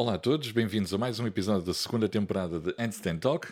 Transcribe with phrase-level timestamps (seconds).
[0.00, 3.48] Olá a todos, bem-vindos a mais um episódio da segunda temporada de Handstand Talk.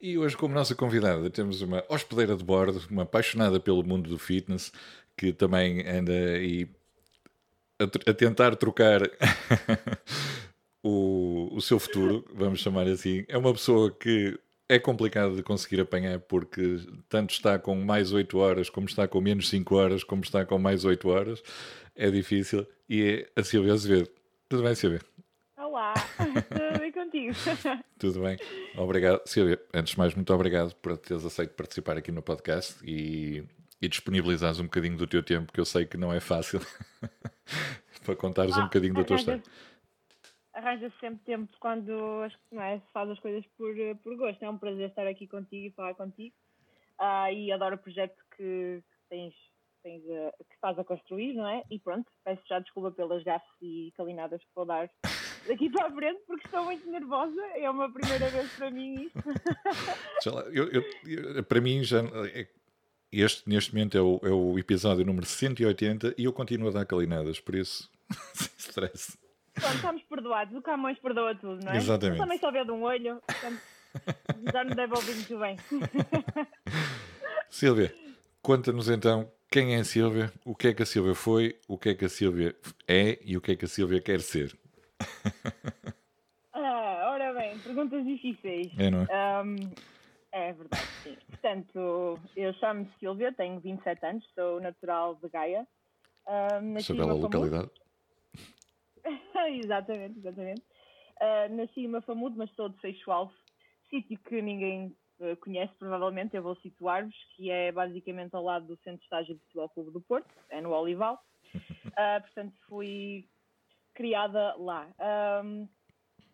[0.00, 4.16] E hoje, como nossa convidada, temos uma hospedeira de bordo, uma apaixonada pelo mundo do
[4.16, 4.70] fitness,
[5.16, 6.70] que também anda aí
[7.80, 9.02] a, a tentar trocar
[10.84, 13.24] o, o seu futuro, vamos chamar assim.
[13.26, 14.38] É uma pessoa que
[14.68, 16.76] é complicado de conseguir apanhar porque
[17.08, 20.60] tanto está com mais 8 horas, como está com menos 5 horas, como está com
[20.60, 21.42] mais 8 horas.
[21.96, 22.64] É difícil.
[22.88, 24.08] E é a Silvia Azevedo.
[24.48, 25.00] Tudo bem, Silvia?
[26.42, 27.32] Tudo bem contigo?
[27.98, 28.36] Tudo bem,
[28.76, 29.22] obrigado.
[29.26, 33.44] Silvia, antes de mais, muito obrigado por teres aceito participar aqui no podcast e,
[33.80, 36.60] e disponibilizares um bocadinho do teu tempo, que eu sei que não é fácil,
[38.04, 39.42] para contares ah, um bocadinho da tua história.
[40.54, 44.42] Arranja-se sempre tempo quando não é, faz as coisas por, por gosto.
[44.42, 46.34] É um prazer estar aqui contigo e falar contigo.
[47.00, 49.34] Uh, e adoro o projeto que, que tens
[49.82, 51.62] tens a, que estás a construir, não é?
[51.70, 54.90] E pronto, peço já desculpa pelas gafes e calinadas que vou dar
[55.46, 57.40] daqui para a frente porque estou muito nervosa.
[57.56, 59.18] É uma primeira vez para mim isto.
[60.52, 62.00] eu, eu, eu, para mim já
[62.34, 62.48] é,
[63.10, 66.86] este neste momento é o, é o episódio número 180 e eu continuo a dar
[66.86, 67.90] calinadas, por isso
[68.34, 69.18] sem stress.
[69.54, 70.54] Pronto, estamos perdoados.
[70.56, 71.76] O Camões perdoa tudo, não é?
[71.76, 72.18] Exatamente.
[72.18, 73.60] Eu também só vê de um olho, portanto,
[74.52, 75.56] já me deve ouvir muito bem.
[77.50, 77.94] Silvia,
[78.42, 81.88] conta-nos então quem é a Silvia, o que é que a Silvia foi, o que
[81.90, 82.54] é que a Silvia
[82.86, 84.56] é e o que é que a Silvia quer ser.
[86.52, 88.72] ah, ora bem, perguntas difíceis.
[88.78, 89.42] É, não é?
[89.42, 89.56] Um,
[90.32, 91.16] é verdade, sim.
[91.28, 95.66] Portanto, eu chamo-me Silvia, tenho 27 anos, sou natural de Gaia.
[96.26, 97.70] Um, Essa bela localidade.
[99.62, 100.62] exatamente, exatamente.
[101.20, 103.32] Uh, nasci em Mafamudo, mas sou de Seixo Alvo,
[103.88, 108.76] sítio que ninguém uh, conhece provavelmente, eu vou situar-vos, que é basicamente ao lado do
[108.82, 111.18] Centro de Estágio de Futebol Clube do Porto, é no Olival.
[111.54, 111.54] Uh,
[112.22, 113.26] portanto, fui
[113.98, 114.88] criada lá.
[115.44, 115.68] Um,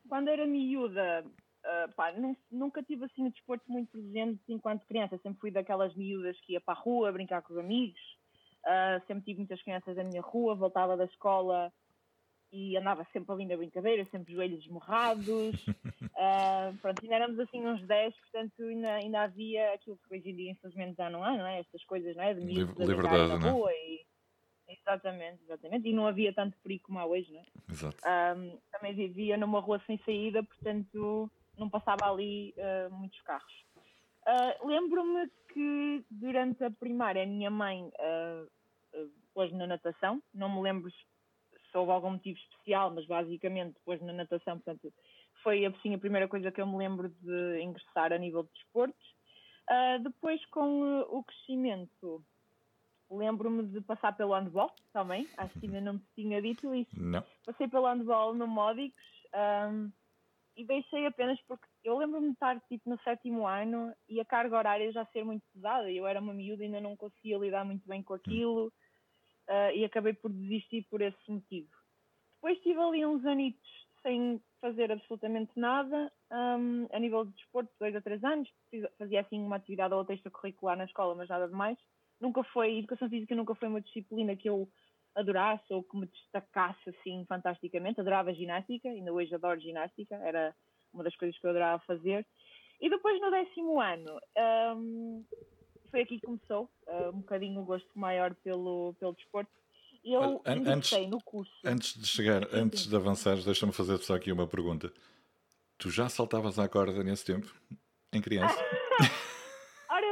[0.06, 2.12] quando era miúda, uh, pá,
[2.52, 5.18] nunca tive assim o desporto muito presente enquanto criança.
[5.22, 7.98] Sempre fui daquelas miúdas que ia para a rua brincar com os amigos.
[8.66, 11.72] Uh, sempre tive muitas crianças na minha rua, voltava da escola
[12.52, 15.66] e andava sempre ali na brincadeira, sempre joelhos esmorrados.
[15.66, 20.36] uh, pronto, ainda éramos assim uns 10, portanto ainda, ainda havia aquilo que hoje em
[20.36, 21.60] dia infelizmente já não há, não é?
[21.60, 22.34] Estas coisas, não é?
[22.34, 23.50] De miúdos Liberdade, na é?
[23.50, 24.13] rua e
[24.68, 25.88] Exatamente, exatamente.
[25.88, 27.44] E não havia tanto perigo como há hoje, não é?
[27.70, 27.96] Exato.
[28.06, 33.52] Um, também vivia numa rua sem saída, portanto não passava ali uh, muitos carros.
[34.26, 40.62] Uh, Lembro-me que durante a primária a minha mãe uh, pôs na natação, não me
[40.62, 44.92] lembro se houve algum motivo especial, mas basicamente pôs na natação, portanto
[45.42, 49.14] foi assim a primeira coisa que eu me lembro de ingressar a nível de desportos.
[50.02, 52.24] depois com o crescimento
[53.10, 57.00] Lembro-me de passar pelo handball também, acho que ainda não me tinha dito isso.
[57.00, 57.22] Não.
[57.44, 59.04] Passei pelo handball no Módicos
[59.34, 59.90] um,
[60.56, 64.56] e deixei apenas porque eu lembro-me de estar tipo, no sétimo ano e a carga
[64.56, 65.90] horária já ser muito pesada.
[65.90, 68.72] Eu era uma miúda e ainda não conseguia lidar muito bem com aquilo
[69.48, 71.68] uh, e acabei por desistir por esse motivo.
[72.36, 77.96] Depois tive ali uns anitos sem fazer absolutamente nada um, a nível de desporto, dois
[77.96, 78.48] a três anos,
[78.98, 81.78] fazia assim uma atividade ou outra extracurricular na escola, mas nada de mais
[82.24, 84.68] nunca foi, educação física nunca foi uma disciplina que eu
[85.14, 88.00] adorasse ou que me destacasse assim fantasticamente.
[88.00, 90.54] Adorava ginástica, ainda hoje adoro ginástica, era
[90.92, 92.26] uma das coisas que eu adorava fazer.
[92.80, 94.20] E depois no décimo ano,
[94.76, 95.24] um,
[95.90, 99.52] foi aqui que começou uh, um bocadinho o gosto maior pelo, pelo desporto.
[100.04, 101.52] Eu An antes, no curso.
[101.64, 104.92] Antes de chegar, antes de avançar, deixa-me fazer só aqui uma pergunta.
[105.78, 107.54] Tu já saltavas à corda nesse tempo?
[108.12, 108.56] Em criança?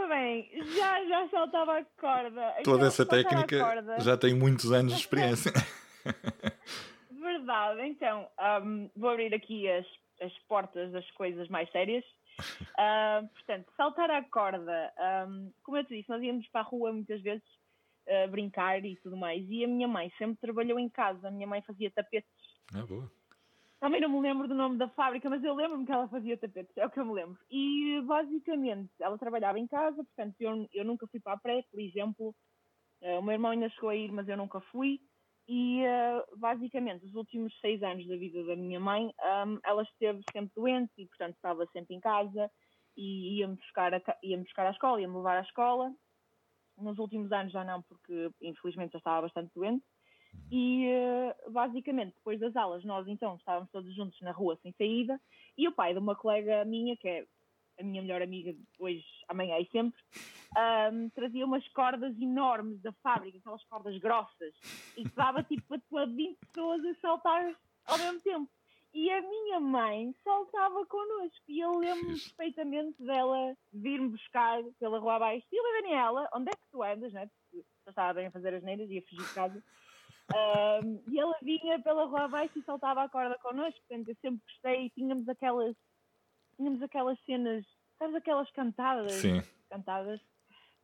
[0.09, 2.55] bem, já, já saltava a corda.
[2.65, 3.59] Toda essa técnica
[4.01, 5.53] já tem muitos anos de experiência.
[7.11, 8.29] Verdade, então
[8.65, 9.87] um, vou abrir aqui as,
[10.21, 12.05] as portas das coisas mais sérias.
[12.41, 14.93] Uh, portanto, saltar a corda,
[15.29, 17.45] um, como eu te disse, nós íamos para a rua muitas vezes
[18.09, 19.45] uh, brincar e tudo mais.
[19.49, 22.31] E a minha mãe sempre trabalhou em casa, a minha mãe fazia tapetes.
[22.75, 23.11] Ah, boa.
[23.83, 26.77] Também não me lembro do nome da fábrica, mas eu lembro-me que ela fazia tapetes,
[26.77, 27.37] é o que eu me lembro.
[27.51, 31.81] E basicamente ela trabalhava em casa, portanto eu, eu nunca fui para a pré, por
[31.81, 32.33] exemplo.
[33.03, 35.01] Uh, o meu irmão ainda chegou a ir, mas eu nunca fui.
[35.49, 40.21] E uh, basicamente os últimos seis anos da vida da minha mãe, um, ela esteve
[40.31, 42.49] sempre doente e portanto estava sempre em casa
[42.97, 45.93] e ia-me buscar, ia buscar à escola, ia-me levar à escola.
[46.79, 49.85] Nos últimos anos já não, porque infelizmente já estava bastante doente.
[50.51, 55.21] E uh, basicamente, depois das aulas, nós então estávamos todos juntos na rua sem saída.
[55.57, 57.27] E o pai de uma colega minha, que é
[57.79, 59.99] a minha melhor amiga hoje, amanhã e sempre,
[60.93, 64.55] um, trazia umas cordas enormes da fábrica, aquelas cordas grossas,
[64.97, 67.55] e que dava tipo para 20 pessoas a saltar
[67.87, 68.51] ao mesmo tempo.
[68.95, 75.15] E a minha mãe saltava connosco e eu lembro-me perfeitamente dela vir-me buscar pela rua
[75.17, 75.47] abaixo.
[75.51, 77.27] E eu, Daniela, onde é que tu andas, né?
[77.27, 79.65] Porque eu estava bem a fazer as neiras e ia fugir de casa.
[80.31, 84.41] Um, e ela vinha pela rua abaixo e saltava a corda connosco, portanto eu sempre
[84.47, 85.77] gostei e tínhamos aquelas,
[86.57, 87.67] tínhamos aquelas cenas,
[87.99, 89.13] sabes aquelas cantadas?
[89.13, 89.43] Sim.
[89.69, 90.21] Cantadas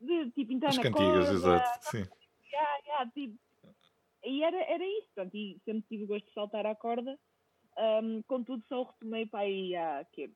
[0.00, 1.90] de tipo entrar As na cantigas, corda, exato.
[1.90, 2.06] Sim.
[2.52, 3.38] yeah, yeah, tipo,
[4.24, 7.18] e era, era isso, pronto, e sempre tive o gosto de saltar à corda,
[7.78, 10.30] um, contudo só o retomei para aí há quê?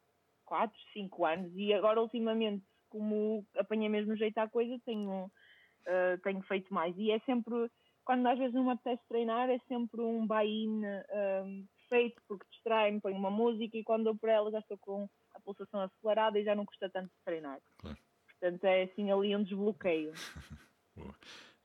[0.45, 6.43] 4, 5 anos e agora ultimamente, como apanhei mesmo jeito à coisa, tenho, uh, tenho
[6.43, 7.71] feito mais e é sempre,
[8.05, 13.01] quando às vezes não me apetece treinar, é sempre um buy-in um, perfeito, porque distrai-me,
[13.01, 16.45] ponho uma música e quando dou por ela já estou com a pulsação acelerada e
[16.45, 17.61] já não custa tanto treinar.
[17.79, 17.99] Claro.
[18.27, 20.13] Portanto, é assim ali um desbloqueio.
[20.97, 21.15] Boa.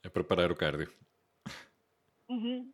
[0.04, 0.92] É preparar o cardio.
[2.30, 2.72] Uhum.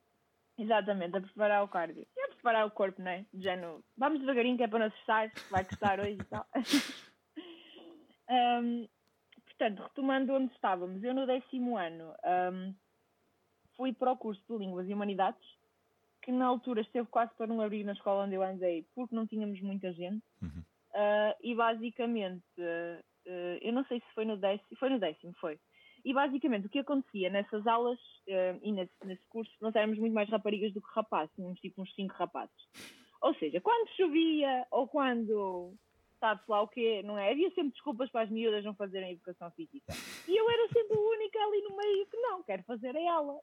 [0.58, 2.06] Exatamente, a preparar o cardio.
[2.16, 3.26] E a preparar o corpo, não é?
[3.34, 6.46] De género, vamos devagarinho que é para não assustar, vai custar hoje e tal.
[8.30, 8.88] um,
[9.46, 12.14] portanto, retomando onde estávamos, eu no décimo ano
[12.54, 12.76] um,
[13.84, 15.46] fui para o curso de Línguas e Humanidades,
[16.22, 19.28] que na altura esteve quase para não abrir na escola onde eu andei, porque não
[19.28, 20.24] tínhamos muita gente.
[20.42, 20.64] Uhum.
[20.94, 23.04] Uh, e basicamente, uh,
[23.62, 25.60] eu não sei se foi no décimo, foi no décimo, foi.
[26.06, 30.14] E basicamente o que acontecia nessas aulas uh, e nesse, nesse, curso, nós éramos muito
[30.14, 32.56] mais raparigas do que rapazes, tínhamos tipo uns 5 rapazes.
[33.22, 35.74] Ou seja, quando chovia ou quando
[36.22, 37.32] sabe-se lá o quê, não é?
[37.32, 39.92] Havia sempre desculpas para as miúdas não fazerem educação física.
[40.26, 43.42] E eu era sempre a única ali no meio que não, quero fazer a aula.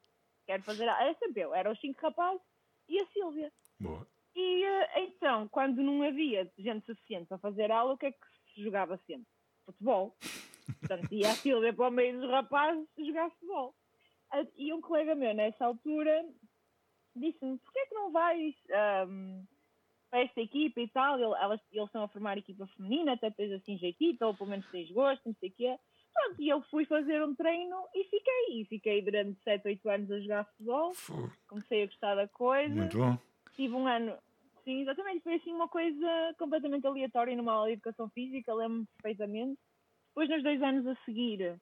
[0.51, 1.01] Quero fazer a...
[1.01, 2.43] Era sempre eu, eram os 5 rapazes
[2.89, 3.53] e a Sílvia.
[3.79, 4.05] Boa.
[4.35, 8.27] E uh, então, quando não havia gente suficiente para fazer aula, o que é que
[8.53, 9.29] se jogava sempre?
[9.65, 10.17] Futebol.
[10.81, 13.77] Portanto, ia a Silvia para o meio dos rapazes jogar futebol.
[14.57, 16.29] E um colega meu, nessa altura,
[17.15, 18.55] disse-me: porquê é que não vais
[19.09, 19.47] um,
[20.11, 21.17] para esta equipa e tal?
[21.17, 24.91] Eles, eles estão a formar equipa feminina, até tens assim jeitito, ou pelo menos tens
[24.91, 25.79] gosto, não sei o quê.
[26.13, 28.61] Pronto, e eu fui fazer um treino e fiquei.
[28.61, 30.95] E fiquei durante 7, 8 anos a jogar futebol.
[30.95, 32.75] Fu- Comecei a gostar da coisa.
[32.75, 33.19] Muito bom.
[33.55, 34.17] Tive um ano.
[34.65, 35.23] Sim, exatamente.
[35.23, 39.59] Foi assim uma coisa completamente aleatória numa aula de educação física, lembro-me perfeitamente.
[40.09, 41.59] Depois, nos dois anos a seguir,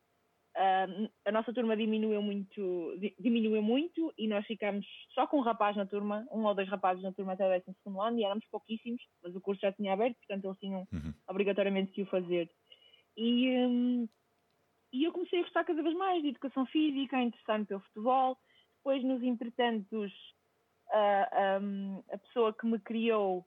[1.24, 4.84] a nossa turma diminuiu muito, di- diminuiu muito e nós ficámos
[5.14, 7.78] só com um rapaz na turma, um ou dois rapazes na turma até o 12
[7.82, 11.14] segundo ano e éramos pouquíssimos, mas o curso já tinha aberto, portanto eles tinham Uhum.
[11.28, 12.50] obrigatoriamente que o fazer.
[13.16, 14.08] E, hum,
[14.92, 18.38] e eu comecei a gostar cada vez mais de educação física, a interessar-me pelo futebol.
[18.78, 20.12] Depois, nos entretantos,
[20.90, 23.46] a, pessoa que me criou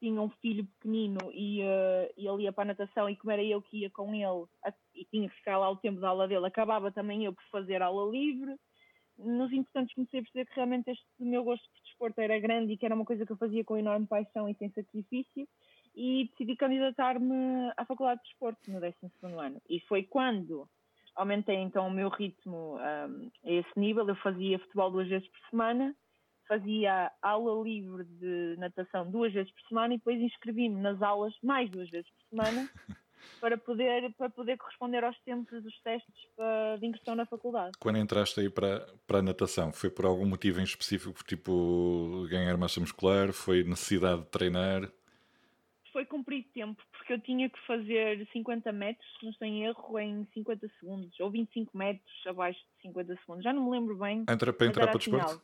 [0.00, 3.42] tinha um filho pequenino e, ah, e ele ia para a natação e como era
[3.42, 6.26] eu que ia com ele a- e tinha que ficar lá o tempo da aula
[6.26, 8.56] dele, acabava também eu por fazer aula livre.
[9.18, 12.76] Nos entretantos comecei a perceber que realmente este meu gosto por desporto era grande e
[12.78, 15.46] que era uma coisa que eu fazia com enorme paixão e sem sacrifício
[15.94, 18.96] e decidi candidatar-me à Faculdade de Desporto no 12
[19.38, 19.60] ano.
[19.68, 20.68] E foi quando
[21.14, 24.08] aumentei então o meu ritmo ahm, a esse nível.
[24.08, 25.94] Eu fazia futebol duas vezes por semana,
[26.48, 31.70] fazia aula livre de natação duas vezes por semana e depois inscrevi-me nas aulas mais
[31.70, 32.68] duas vezes por semana
[33.40, 37.72] para poder, para poder corresponder aos tempos dos testes para- de ingressão na faculdade.
[37.78, 42.56] Quando entraste aí para, para a natação, foi por algum motivo em específico, tipo ganhar
[42.56, 43.32] massa muscular?
[43.32, 44.90] Foi necessidade de treinar?
[45.92, 49.98] Foi cumprir tempo, porque eu tinha que fazer 50 metros, se não estou em erro,
[49.98, 53.44] em 50 segundos, ou 25 metros abaixo de 50 segundos.
[53.44, 54.24] Já não me lembro bem.
[54.28, 55.42] Entra, para entrar para o desporto?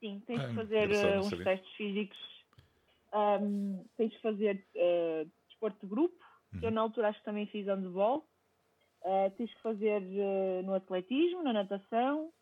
[0.00, 1.44] Sim, tens Ah, de fazer engraçado, eh, uns sabia.
[1.44, 2.18] testes físicos.
[3.12, 6.16] Ahm, tens de fazer eh, desporto de grupo,
[6.58, 6.68] que Uhum.
[6.68, 8.26] eu na altura acho que também fiz handball.
[9.04, 12.32] Ah, tens que fazer eh, no atletismo, na natação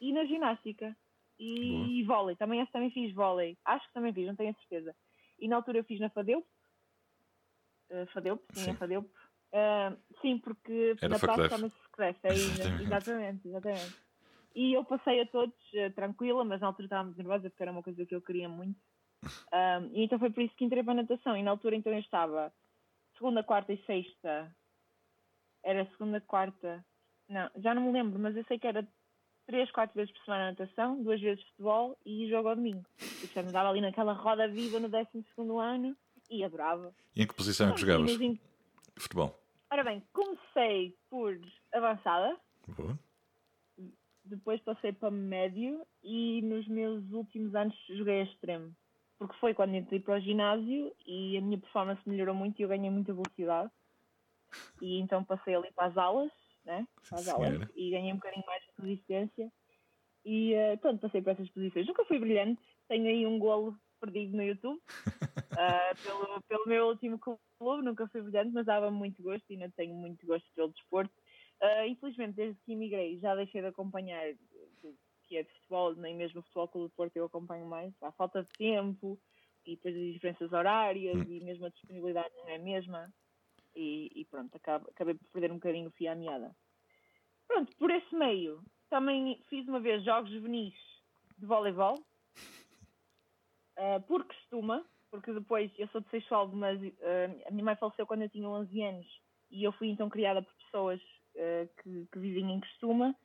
[0.00, 0.96] e na ginástica.
[1.38, 3.56] E, vôlei, também, também fiz vôlei.
[3.64, 4.94] Acho que também fiz, não tenho a certeza.
[5.38, 6.44] E na altura eu fiz na Fadeup.
[7.90, 8.70] Uh, Fadeup, sim, Sim.
[8.70, 9.08] a Fadeup.
[9.52, 12.18] Ah, sim, porque Era na praça chama-se Secref.
[12.24, 12.82] Exatamente.
[12.82, 13.96] Exatamente, exatamente.
[14.54, 17.72] E eu passei a todos eh, tranquila, mas na altura estava muito nervosa porque era
[17.72, 18.78] uma coisa que eu queria muito.
[19.52, 21.36] Ahm, e então foi por isso que entrei para a natação.
[21.36, 22.52] E na altura então eu estava
[23.16, 24.54] segunda, quarta e sexta.
[25.62, 26.84] Era segunda, quarta.
[27.28, 28.86] Não, já não me lembro, mas eu sei que era
[29.48, 32.84] três, quatro vezes por semana natação, duas vezes futebol e jogo ao domingo.
[33.00, 35.96] E portanto andava ali naquela roda viva no 12 segundo ano
[36.30, 36.94] e adorava.
[37.16, 38.10] E em que posição é que jogavas?
[38.10, 38.38] e in-
[38.98, 39.34] Futebol.
[39.72, 41.38] Ora bem, comecei por
[41.72, 42.36] avançada,
[42.66, 42.98] Boa.
[44.24, 48.74] depois passei para médio e nos meus últimos anos joguei a extremo.
[49.18, 52.68] Porque foi quando entrei para o ginásio e a minha performance melhorou muito e eu
[52.68, 53.70] ganhei muita velocidade.
[54.80, 56.30] E então passei ali para as aulas,
[56.64, 56.86] né?
[57.08, 59.50] Para as aulas e ganhei um bocadinho mais resistência.
[60.24, 61.86] E eh, pronto, passei para essas posições.
[61.86, 64.78] Nunca fui brilhante, tenho aí um golo perdido no YouTube.
[64.78, 69.72] uh, pelo, pelo meu último clube, nunca fui brilhante, mas dava muito gosto e ainda
[69.76, 71.14] tenho muito gosto pelo desporto.
[71.62, 74.24] Uh, infelizmente, desde que emigrei, já deixei de acompanhar
[75.28, 77.92] que é de futebol, nem mesmo o futebol Clube do Porto eu acompanho mais.
[78.02, 79.20] Há falta de tempo
[79.64, 81.30] e depois as diferenças horárias hum.
[81.30, 83.12] e mesmo a disponibilidade não é a mesma.
[83.76, 86.56] E, e pronto, acabei, acabei por perder um bocadinho o fio à meada.
[87.48, 90.74] Pronto, por esse meio, também fiz uma vez jogos juvenis
[91.38, 91.94] de voleibol,
[93.78, 98.06] uh, por costuma, porque depois eu sou de Seixualdo, mas uh, a minha mãe faleceu
[98.06, 99.06] quando eu tinha 11 anos
[99.50, 103.16] e eu fui então criada por pessoas uh, que, que vivem em Costuma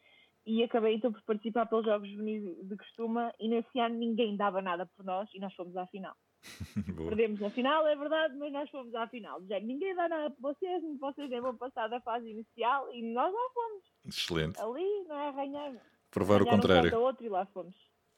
[0.45, 4.61] e acabei então por participar pelos Jogos Juvenis de Costuma e nesse ano ninguém dava
[4.61, 6.15] nada por nós e nós fomos à final.
[7.09, 9.41] Perdemos na final, é verdade, mas nós fomos à final.
[9.45, 13.33] Já ninguém dá nada por vocês, vocês nem vão passar da fase inicial e nós
[13.33, 13.83] lá fomos.
[14.05, 14.59] Excelente.
[14.59, 15.73] Ali, não é arranhar.
[16.11, 16.93] Provar o contrário.
[16.93, 17.75] Um outro e lá fomos.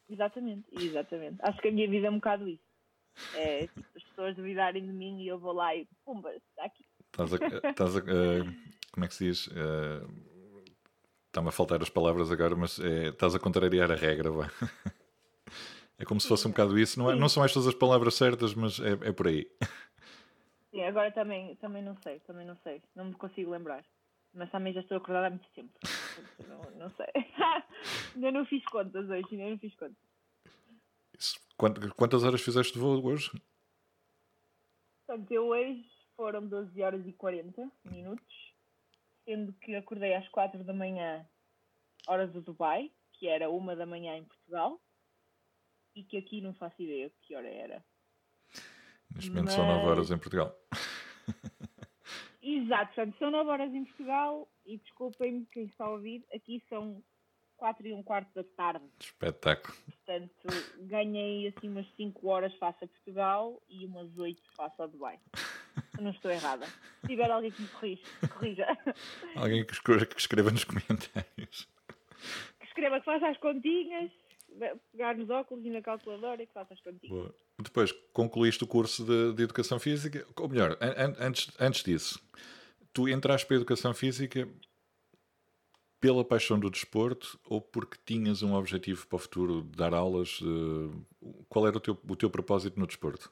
[0.10, 1.38] Exatamente, exatamente.
[1.41, 2.63] Acho que a minha vida é um bocado isso.
[3.36, 6.86] É tipo, as pessoas duvidarem de mim e eu vou lá e pumba, está aqui.
[7.05, 8.55] Estás a, estás a uh,
[8.91, 9.48] como é que se diz?
[9.48, 10.36] Uh,
[11.36, 14.50] Está-me a faltar as palavras agora, mas é, estás a contrariar a regra, vá.
[15.97, 16.99] É como se fosse um bocado isso.
[16.99, 19.49] Não, é, não são estas as palavras certas, mas é, é por aí.
[20.71, 22.81] Sim, agora também, também não sei, também não sei.
[22.93, 23.83] Não me consigo lembrar.
[24.33, 25.71] Mas também já estou acordada há muito tempo.
[26.47, 27.07] Não, não sei.
[28.15, 29.95] ainda não fiz contas hoje, ainda não fiz contas.
[31.17, 31.39] Isso.
[31.95, 33.31] Quantas horas fizeste de voo hoje?
[35.07, 35.85] Portanto, eu hoje
[36.17, 38.53] foram 12 horas e 40 minutos,
[39.23, 41.25] sendo que acordei às 4 da manhã,
[42.07, 44.81] horas do Dubai, que era uma da manhã em Portugal,
[45.95, 47.85] e que aqui não faço ideia que hora era.
[49.13, 49.53] Neste momento Mas...
[49.53, 50.55] são 9 horas em Portugal.
[52.41, 57.03] Exato, portanto, são 9 horas em Portugal e desculpem-me quem está a ouvir, aqui são
[57.57, 58.85] 4 e um quarto da tarde.
[58.99, 59.75] Espetáculo.
[59.85, 60.47] Portanto,
[60.81, 65.19] ganhei assim umas 5 horas face a Portugal e umas 8 face ao Dubai.
[65.99, 66.65] não estou errada.
[67.01, 68.03] Se tiver alguém que me corrija.
[68.33, 68.67] corrija.
[69.35, 71.67] Alguém que escreva, que escreva nos comentários.
[72.59, 74.11] Que escreva, que faça as continhas
[74.91, 77.15] pegar nos óculos e na calculadora e que faças contigo.
[77.15, 77.35] Boa.
[77.59, 82.19] Depois, concluíste o curso de, de Educação Física, ou melhor, an antes, antes disso,
[82.93, 84.47] tu entraste para a Educação Física
[86.00, 90.39] pela paixão do desporto ou porque tinhas um objetivo para o futuro, de dar aulas?
[90.41, 91.05] Uh,
[91.50, 93.31] qual era o teu, o teu propósito no desporto?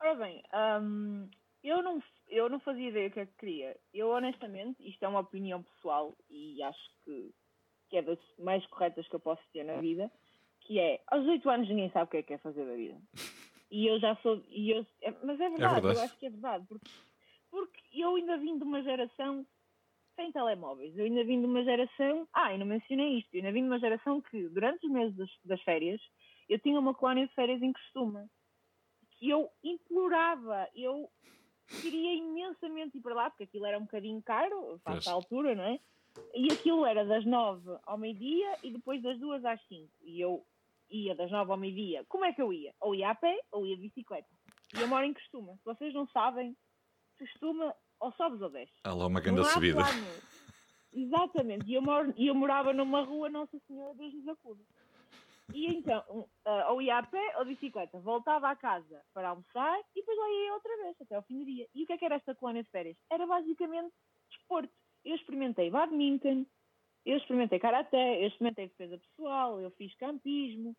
[0.00, 0.42] Ora bem,
[0.82, 1.30] um,
[1.62, 3.76] eu, não, eu não fazia ideia o que é que queria.
[3.92, 7.32] Eu, honestamente, isto é uma opinião pessoal e acho que
[7.88, 10.10] que é das mais corretas que eu posso ter na vida,
[10.60, 13.00] que é aos 8 anos ninguém sabe o que é que é fazer da vida.
[13.70, 14.42] E eu já sou.
[14.48, 16.90] E eu, é, mas é verdade, é verdade, eu acho que é verdade, porque,
[17.50, 19.46] porque eu ainda vim de uma geração
[20.16, 22.28] sem telemóveis, eu ainda vim de uma geração.
[22.32, 25.16] Ah, e não mencionei isto, eu ainda vim de uma geração que durante os meses
[25.16, 26.00] das, das férias
[26.48, 28.26] eu tinha uma colónia de férias em costume
[29.18, 31.10] que eu implorava, eu
[31.80, 35.80] queria imensamente ir para lá, porque aquilo era um bocadinho caro, à altura, não é?
[36.34, 39.92] E aquilo era das nove ao meio-dia e depois das duas às cinco.
[40.02, 40.44] E eu
[40.90, 42.04] ia das nove ao meio-dia.
[42.08, 42.74] Como é que eu ia?
[42.80, 44.28] Ou ia a pé ou ia de bicicleta.
[44.76, 45.54] E eu moro em Costuma.
[45.56, 46.56] Se vocês não sabem,
[47.18, 48.74] Costuma ou sobes ou desces.
[48.84, 49.80] Há lá uma grande subida.
[50.92, 51.68] Exatamente.
[51.68, 54.62] E eu, moro, eu morava numa rua Nossa Senhora Deus nos acuda.
[55.52, 57.98] E então, uh, ou ia a pé ou de bicicleta.
[58.00, 61.44] Voltava à casa para almoçar e depois lá ia outra vez, até ao fim do
[61.44, 61.68] dia.
[61.74, 62.96] E o que é que era esta colónia de férias?
[63.10, 63.92] Era basicamente
[64.30, 64.72] desporto
[65.04, 66.46] eu experimentei badminton,
[67.04, 70.70] eu experimentei karaté, eu experimentei defesa pessoal, eu fiz campismo,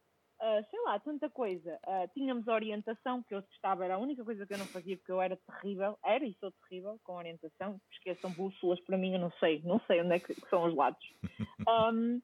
[0.41, 1.79] uh, sei lá, tanta coisa.
[1.85, 5.11] Uh, tínhamos orientação, que eu estava, era a única coisa que eu não fazia, porque
[5.11, 7.79] eu era terrível, era e sou terrível com orientação.
[7.91, 11.05] Esqueçam bússolas para mim, eu não sei, não sei onde é que são os lados.
[11.67, 12.21] Um,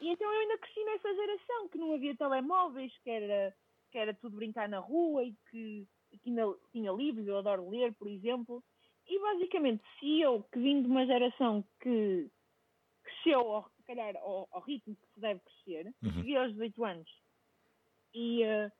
[0.00, 3.54] e então eu ainda cresci nessa geração, que não havia telemóveis, que era,
[3.90, 5.88] que era tudo brincar na rua e que,
[6.22, 8.62] que ainda tinha livros, eu adoro ler, por exemplo.
[9.08, 12.30] E basicamente, se eu, que vim de uma geração que
[13.02, 16.12] cresceu, ao, se calhar, ao, ao ritmo que se deve crescer, uhum.
[16.12, 17.10] cheguei aos 18 anos
[18.14, 18.72] e, uh,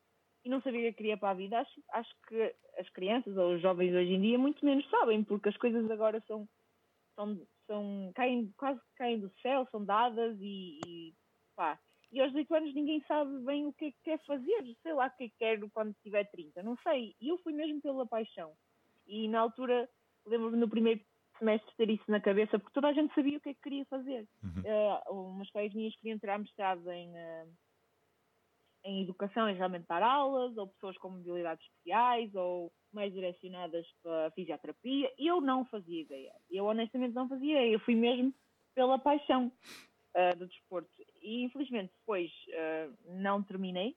[0.45, 3.55] e não sabia o que queria para a vida, acho, acho que as crianças ou
[3.55, 6.47] os jovens hoje em dia muito menos sabem, porque as coisas agora são,
[7.15, 11.15] são, são caem, quase caem do céu, são dadas e, e
[11.57, 11.79] pá.
[12.11, 15.07] E aos 18 anos ninguém sabe bem o que é que quer fazer, sei lá
[15.07, 17.15] o que é que quero quando tiver 30, não sei.
[17.21, 18.55] E eu fui mesmo pela paixão.
[19.07, 19.89] E na altura
[20.29, 21.01] lembro-me no primeiro
[21.39, 23.85] semestre ter isso na cabeça, porque toda a gente sabia o que é que queria
[23.87, 24.27] fazer.
[24.43, 24.63] Uhum.
[24.63, 27.49] Uh, umas colegas minhas queriam tirar mestrado em, uh,
[28.85, 34.31] em educação e realmente dar aulas, ou pessoas com mobilidades especiais, ou mais direcionadas para
[34.33, 35.13] fisioterapia.
[35.19, 36.35] Eu não fazia ideia.
[36.51, 37.73] Eu honestamente não fazia ideia.
[37.73, 38.35] Eu fui mesmo
[38.75, 39.53] pela paixão
[40.17, 40.91] uh, do desporto.
[41.23, 42.31] E infelizmente depois
[43.05, 43.97] não terminei.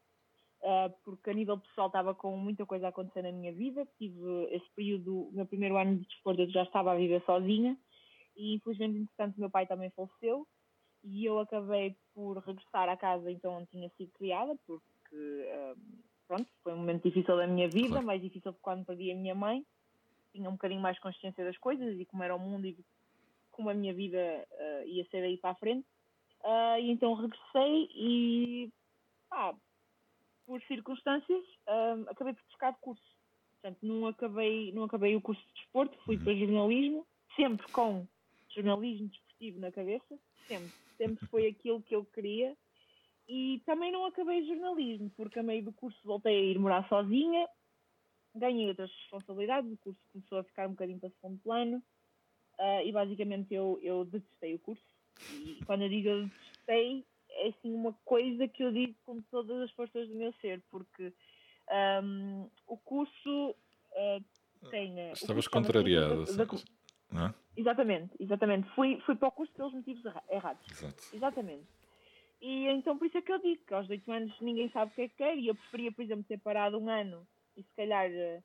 [0.61, 3.87] Uh, porque a nível pessoal estava com muita coisa a acontecer na minha vida.
[3.97, 7.77] Tive esse período, o meu primeiro ano de desporto, eu já estava a viver sozinha
[8.35, 10.47] e infelizmente, entretanto, meu pai também faleceu
[11.03, 15.79] e eu acabei por regressar à casa então onde tinha sido criada, porque uh,
[16.27, 18.05] pronto, foi um momento difícil da minha vida, claro.
[18.05, 19.65] mais difícil quando perdi a minha mãe.
[20.31, 22.77] Tinha um bocadinho mais consciência das coisas e como era o mundo e
[23.51, 25.85] como a minha vida uh, ia ser daí para a frente.
[26.79, 28.73] E então regressei e,
[29.29, 29.53] ah,
[30.51, 33.15] por circunstâncias, uh, acabei por buscar de curso.
[33.53, 36.23] Portanto, não acabei, não acabei o curso de desporto, fui uhum.
[36.25, 38.05] para jornalismo, sempre com
[38.49, 40.69] jornalismo desportivo na cabeça, sempre.
[40.97, 42.53] Sempre foi aquilo que eu queria.
[43.29, 47.47] E também não acabei jornalismo, porque a meio do curso voltei a ir morar sozinha,
[48.35, 51.77] ganhei outras responsabilidades, o curso começou a ficar um bocadinho para segundo plano
[52.59, 54.83] uh, e basicamente eu, eu detestei o curso.
[55.31, 59.61] E quando eu digo eu detestei, é assim uma coisa que eu digo com todas
[59.61, 61.13] as forças do meu ser, porque
[62.03, 64.93] um, o curso uh, tem.
[64.93, 66.25] Uh, Estavas contrariada.
[66.25, 66.45] Da,
[67.55, 68.69] Exatamente, exatamente.
[68.69, 70.65] Fui, fui para o curso pelos motivos errados.
[70.71, 71.03] Exato.
[71.13, 71.67] Exatamente.
[72.41, 74.95] E então por isso é que eu digo que aos 8 anos ninguém sabe o
[74.95, 77.69] que é que quer e eu preferia, por exemplo, ter parado um ano e se
[77.75, 78.43] calhar uh,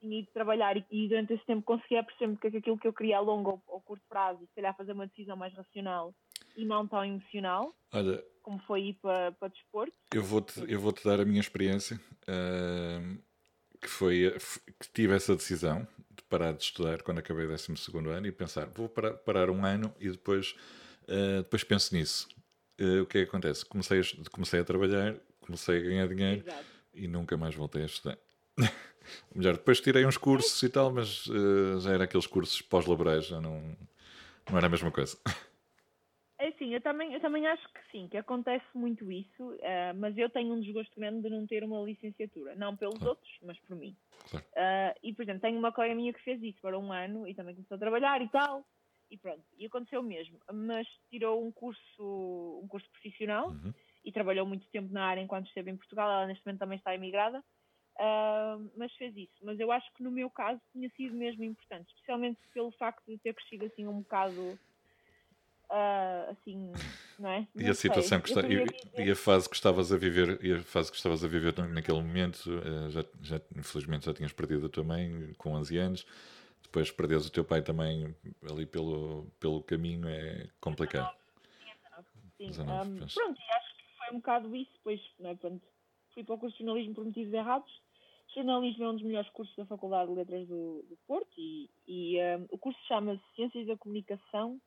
[0.00, 2.92] tinha ido trabalhar e, e, durante esse tempo conseguia perceber que é aquilo que eu
[2.92, 6.12] queria a longo ou, ou curto prazo e se calhar fazer uma decisão mais racional
[6.56, 9.92] e não tão emocional, Olha, como foi ir para, para desporto.
[10.12, 13.18] Eu vou-te eu vou -te dar a minha experiência, uh,
[13.80, 14.36] que foi
[14.80, 17.72] que tive essa decisão de parar de estudar quando acabei o 12
[18.08, 20.54] ano e pensar, vou parar, parar um ano e depois,
[21.04, 22.28] uh, depois penso nisso.
[22.80, 23.64] Uh, o que é que acontece?
[23.64, 26.64] Comecei a, comecei a trabalhar, comecei a ganhar dinheiro Exato.
[26.94, 28.18] e nunca mais voltei a estudar.
[29.34, 33.40] Melhor, depois tirei uns cursos e tal, mas uh, já era aqueles cursos pós-laborais, já
[33.40, 33.76] não,
[34.48, 35.16] não era a mesma coisa.
[36.62, 40.30] Assim, eu também, eu também acho que sim, que acontece muito isso, uh, mas eu
[40.30, 42.54] tenho um desgosto grande de não ter uma licenciatura.
[42.54, 43.10] Não pelos claro.
[43.10, 43.96] outros, mas por mim.
[44.30, 44.46] Claro.
[44.46, 47.34] Uh, e, por exemplo, tenho uma colega minha que fez isso para um ano e
[47.34, 48.64] também começou a trabalhar e tal.
[49.10, 50.38] E pronto, e aconteceu mesmo.
[50.52, 53.74] Mas tirou um curso, um curso profissional uhum.
[54.04, 56.08] e trabalhou muito tempo na área enquanto esteve em Portugal.
[56.08, 57.40] Ela neste momento também está emigrada.
[57.98, 59.34] Uh, mas fez isso.
[59.42, 63.18] Mas eu acho que no meu caso tinha sido mesmo importante, especialmente pelo facto de
[63.18, 64.58] ter crescido assim um bocado
[65.72, 66.72] uh, assim,
[67.18, 67.46] não é?
[67.54, 68.64] Não e a situação que está, e,
[69.06, 72.00] e, a fase que estavas a viver, e a fase que estavas a viver naquele
[72.00, 76.06] momento, uh, já, já, infelizmente já tinhas perdido a tua mãe com 11 anos,
[76.62, 78.14] depois perderes o teu pai também
[78.48, 81.14] ali pelo, pelo caminho é complicado.
[82.36, 85.34] Sim, 19, um, pronto, e acho que foi um bocado isso, pois, não é?
[85.34, 85.66] Pronto,
[86.12, 87.82] fui para o curso de jornalismo por motivos errados.
[88.34, 92.18] Jornalismo é um dos melhores cursos da Faculdade de Letras do, do Porto e, e
[92.18, 94.58] um, o curso chama-se Ciências da Comunicação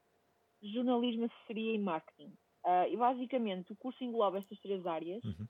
[0.61, 2.33] jornalismo, assessoria e marketing.
[2.65, 5.47] Uh, e basicamente o curso engloba estas três áreas uhum.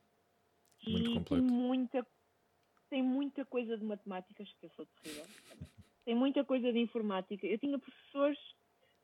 [0.85, 2.05] e tem muita,
[2.89, 5.25] tem muita coisa de matemáticas que eu sou terrível.
[6.03, 7.47] Tem muita coisa de informática.
[7.47, 8.37] Eu tinha professores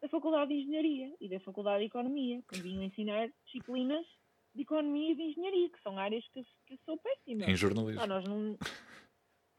[0.01, 4.05] da Faculdade de Engenharia e da Faculdade de Economia que vinham ensinar disciplinas
[4.53, 7.45] de Economia e de Engenharia, que são áreas que, que eu sou péssima.
[7.45, 8.05] Em jornalismo.
[8.07, 8.57] nós não...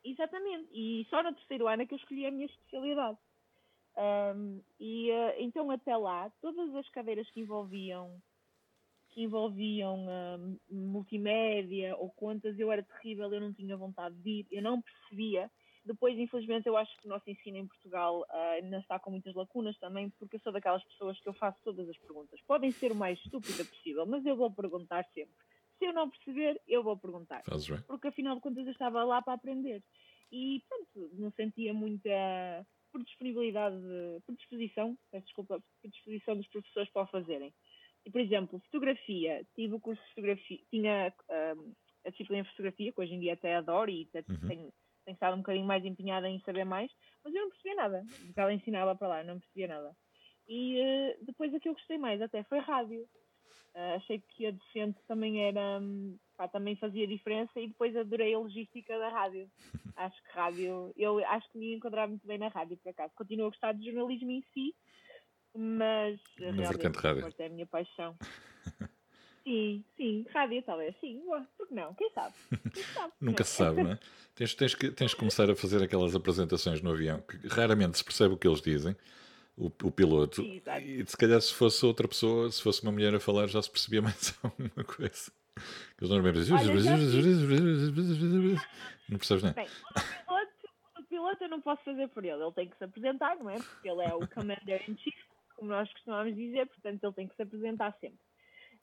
[0.05, 0.69] Exatamente.
[0.73, 3.19] E só no terceiro ano é que eu escolhi a minha especialidade.
[3.97, 8.21] Um, e uh, então até lá, todas as cadeiras que envolviam
[9.11, 14.47] que envolviam uh, multimédia ou contas, eu era terrível, eu não tinha vontade de ir,
[14.51, 15.51] eu não percebia.
[15.85, 19.35] Depois, infelizmente, eu acho que o nosso ensino em Portugal uh, ainda está com muitas
[19.35, 22.41] lacunas também, porque eu sou daquelas pessoas que eu faço todas as perguntas.
[22.47, 25.35] Podem ser o mais estúpida possível, mas eu vou perguntar sempre.
[25.79, 27.43] Se eu não perceber, eu vou perguntar.
[27.87, 29.83] Porque afinal de contas eu estava lá para aprender.
[30.31, 32.09] E pronto, não sentia muita
[32.93, 33.77] por disponibilidade,
[34.27, 37.53] por disposição, peço desculpa, por disposição dos professores para o fazerem.
[38.05, 41.13] E, por exemplo, fotografia, tive o curso de fotografia, tinha
[41.57, 41.73] um,
[42.05, 44.49] a disciplina de fotografia, que hoje em dia até adoro e até uhum.
[44.49, 44.73] tenho,
[45.05, 46.91] tenho estado um bocadinho mais empenhada em saber mais,
[47.25, 49.97] mas eu não percebia nada do que ela ensinava para lá, não percebia nada.
[50.49, 53.09] E uh, depois aquilo que gostei mais até foi rádio.
[53.75, 58.35] Uh, achei que a docente também era, um, pá, também fazia diferença e depois adorei
[58.35, 59.51] a logística da rádio.
[59.97, 63.13] acho que rádio, eu acho que me encontrava muito bem na rádio, por acaso.
[63.15, 64.75] Continuo a gostar de jornalismo em si,
[65.55, 67.35] mas na vertente rádio.
[67.39, 68.17] é a minha paixão.
[69.45, 71.21] Sim, sim, rádio talvez, sim,
[71.59, 71.93] porque não?
[71.95, 72.35] Quem sabe?
[72.73, 73.13] Quem sabe?
[73.21, 73.99] Nunca se sabe, não é?
[74.37, 78.05] Tens, tens, que, tens que começar a fazer aquelas apresentações no avião que raramente se
[78.05, 78.97] percebe o que eles dizem,
[79.57, 80.81] o, o piloto, Exato.
[80.81, 83.71] e se calhar se fosse outra pessoa, se fosse uma mulher a falar, já se
[83.71, 85.33] percebia mais alguma coisa.
[86.01, 86.57] Eles normalmente dizem.
[89.09, 89.55] Não percebes nada.
[89.55, 90.53] Bem, o piloto,
[90.99, 92.43] o piloto eu não posso fazer por ele.
[92.43, 93.59] Ele tem que se apresentar, não é?
[93.59, 95.15] Porque ele é o Commander in Chief,
[95.57, 98.19] como nós costumamos dizer, portanto ele tem que se apresentar sempre.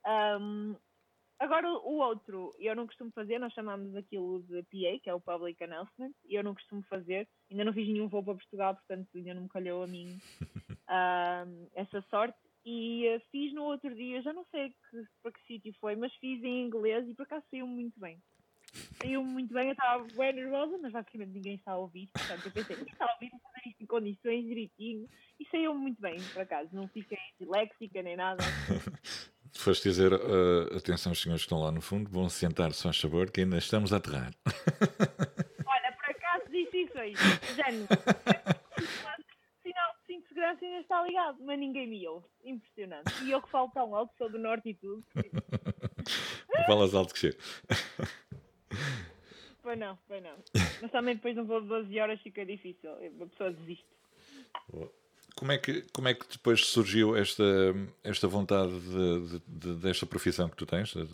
[0.05, 0.75] Um,
[1.39, 5.21] Agora o outro, eu não costumo fazer, nós chamamos aquilo de PA, que é o
[5.21, 9.07] Public Announcement, e eu não costumo fazer, ainda não fiz nenhum voo para Portugal, portanto
[9.15, 10.19] ainda não me calhou a mim
[10.89, 12.37] uh, essa sorte.
[12.65, 16.13] E uh, fiz no outro dia, já não sei que, para que sítio foi, mas
[16.15, 18.21] fiz em inglês e por acaso saiu muito bem.
[19.01, 22.51] Saiu muito bem, eu estava bem nervosa, mas basicamente ninguém está a ouvir, portanto eu
[22.51, 25.07] pensei, está a ouvir, vou fazer isto em condições direitinho,
[25.39, 28.43] e saiu muito bem, por acaso, não fiquei disléxica nem nada.
[29.59, 33.29] Foste dizer, uh, atenção, os senhores que estão lá no fundo, vão sentar-se, a favor,
[33.29, 34.31] que ainda estamos a aterrar.
[35.67, 37.13] Olha, por acaso disse isso aí,
[37.57, 37.85] género.
[39.61, 42.25] Sinal de cinto de segurança ainda está ligado, mas ninguém me ouve.
[42.45, 43.11] Impressionante.
[43.25, 45.03] E eu que falo tão alto, sou do norte e tudo.
[46.65, 47.37] Falas alto que chega.
[49.61, 50.37] Pois não, pois não.
[50.81, 52.91] Mas também depois não vou de 12 horas fica difícil.
[52.91, 53.85] A pessoa desiste.
[54.71, 54.98] Boa.
[55.39, 57.43] Como é que, como é que depois surgiu esta,
[58.03, 61.05] esta vontade de, de, de, desta profissão que tu tens, de,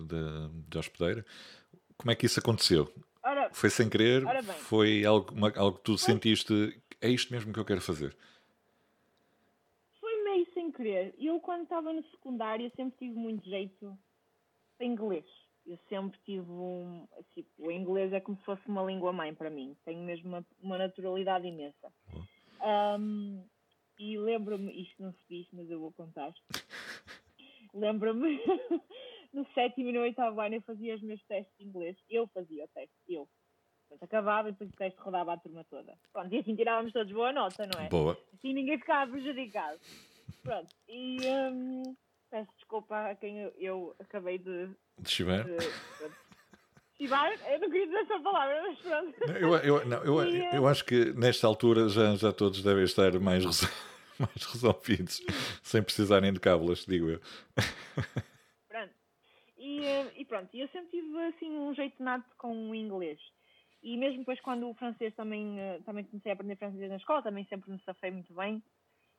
[0.67, 1.23] de, hospedeira?
[1.95, 2.91] Como é que isso aconteceu?
[3.23, 4.23] Ora, foi sem querer?
[4.61, 8.17] Foi algo, uma, algo que tu foi, sentiste, é isto mesmo que eu quero fazer?
[9.99, 11.13] Foi meio sem querer.
[11.19, 13.95] Eu, quando estava no secundário, sempre tive muito jeito
[14.75, 15.25] para inglês.
[15.67, 17.07] Eu sempre tive um.
[17.35, 19.77] Tipo, o inglês é como se fosse uma língua-mãe para mim.
[19.85, 21.93] Tenho mesmo uma, uma naturalidade imensa.
[22.99, 23.45] Um,
[23.97, 26.33] e lembro-me, isto não se diz, mas eu vou contar.
[27.73, 28.39] lembro-me,
[29.33, 31.97] no sétimo e no oitavo ano eu fazia os meus testes de inglês.
[32.09, 33.27] Eu fazia o teste, eu.
[33.87, 35.97] Portanto, acabava e depois o teste rodava a turma toda.
[36.11, 37.89] Pronto, e assim tirávamos todos boa nota, não é?
[37.89, 38.17] Boa.
[38.33, 39.79] Assim ninguém ficava prejudicado.
[40.41, 41.95] Pronto, e um,
[42.29, 44.69] peço desculpa a quem eu, eu acabei de.
[44.99, 45.45] De chivar?
[46.97, 47.33] Chivar?
[47.51, 49.31] Eu não queria dizer essa palavra, mas pronto.
[49.31, 53.19] Eu, eu, não, eu, e, eu acho que nesta altura já, já todos devem estar
[53.19, 53.43] mais,
[54.17, 55.21] mais resolvidos,
[55.61, 57.19] sem precisarem de cábulas, digo eu.
[58.69, 58.93] Pronto.
[59.57, 63.19] E, eh, e pronto, eu sempre tive assim um jeito nato com o inglês.
[63.83, 67.21] E mesmo depois quando o francês também, eh, também comecei a aprender francês na escola,
[67.21, 68.63] também sempre me safei muito bem.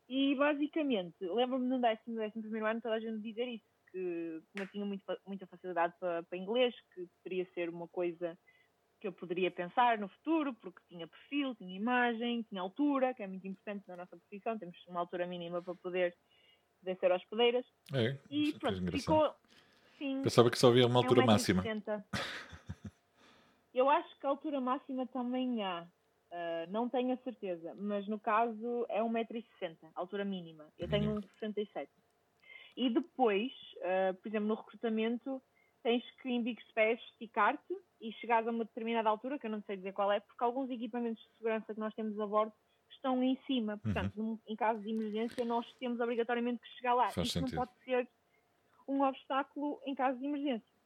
[0.08, 4.66] E basicamente, lembro-me no décimo, décimo primeiro ano toda a gente dizer isso que eu
[4.68, 8.38] tinha muito, muita facilidade para, para inglês, que poderia ser uma coisa
[9.01, 13.27] que eu poderia pensar no futuro, porque tinha perfil, tinha imagem, tinha altura, que é
[13.27, 16.16] muito importante na nossa profissão, temos uma altura mínima para poder,
[16.81, 17.66] poder ser hospedeiras.
[17.92, 19.35] É, e é pronto, ficou.
[19.99, 21.64] Sim, Pensava que só havia uma altura é máxima.
[23.72, 25.87] eu acho que a altura máxima também há.
[26.29, 30.68] Uh, não tenho a certeza, mas no caso é 1,60m, altura mínima.
[30.77, 31.88] Eu tenho 1,67m.
[32.76, 35.42] E depois, uh, por exemplo, no recrutamento,
[35.82, 39.62] tens que em Big Space esticar-te e chegares a uma determinada altura, que eu não
[39.62, 42.52] sei dizer qual é, porque alguns equipamentos de segurança que nós temos a bordo
[42.90, 43.74] estão em cima.
[43.74, 43.78] Uhum.
[43.78, 44.38] Portanto, uhum.
[44.46, 47.10] em caso de emergência, nós temos obrigatoriamente que chegar lá.
[47.10, 47.56] Faz Isso sentido.
[47.56, 48.08] não pode ser
[48.88, 50.76] um obstáculo em caso de emergência.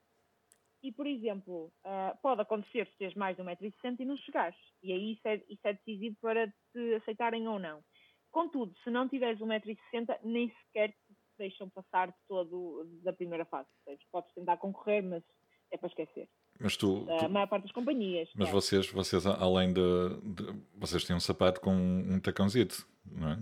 [0.83, 4.57] E, por exemplo, uh, pode acontecer se tens mais de 1,60m e não chegares.
[4.83, 7.83] E aí isso é, isso é decisivo para te aceitarem ou não.
[8.31, 10.95] Contudo, se não tiveres 1,60m, nem sequer
[11.41, 13.69] deixam passar de todo da primeira fase.
[13.85, 15.25] Seja, podes tentar concorrer, mas
[15.71, 16.29] é para esquecer.
[16.59, 17.25] Mas tu, tu...
[17.25, 18.29] A maior parte das companhias.
[18.37, 18.53] Mas é.
[18.53, 19.81] vocês, vocês, além de,
[20.23, 23.39] de, Vocês têm um sapato com um tacãozito, não é?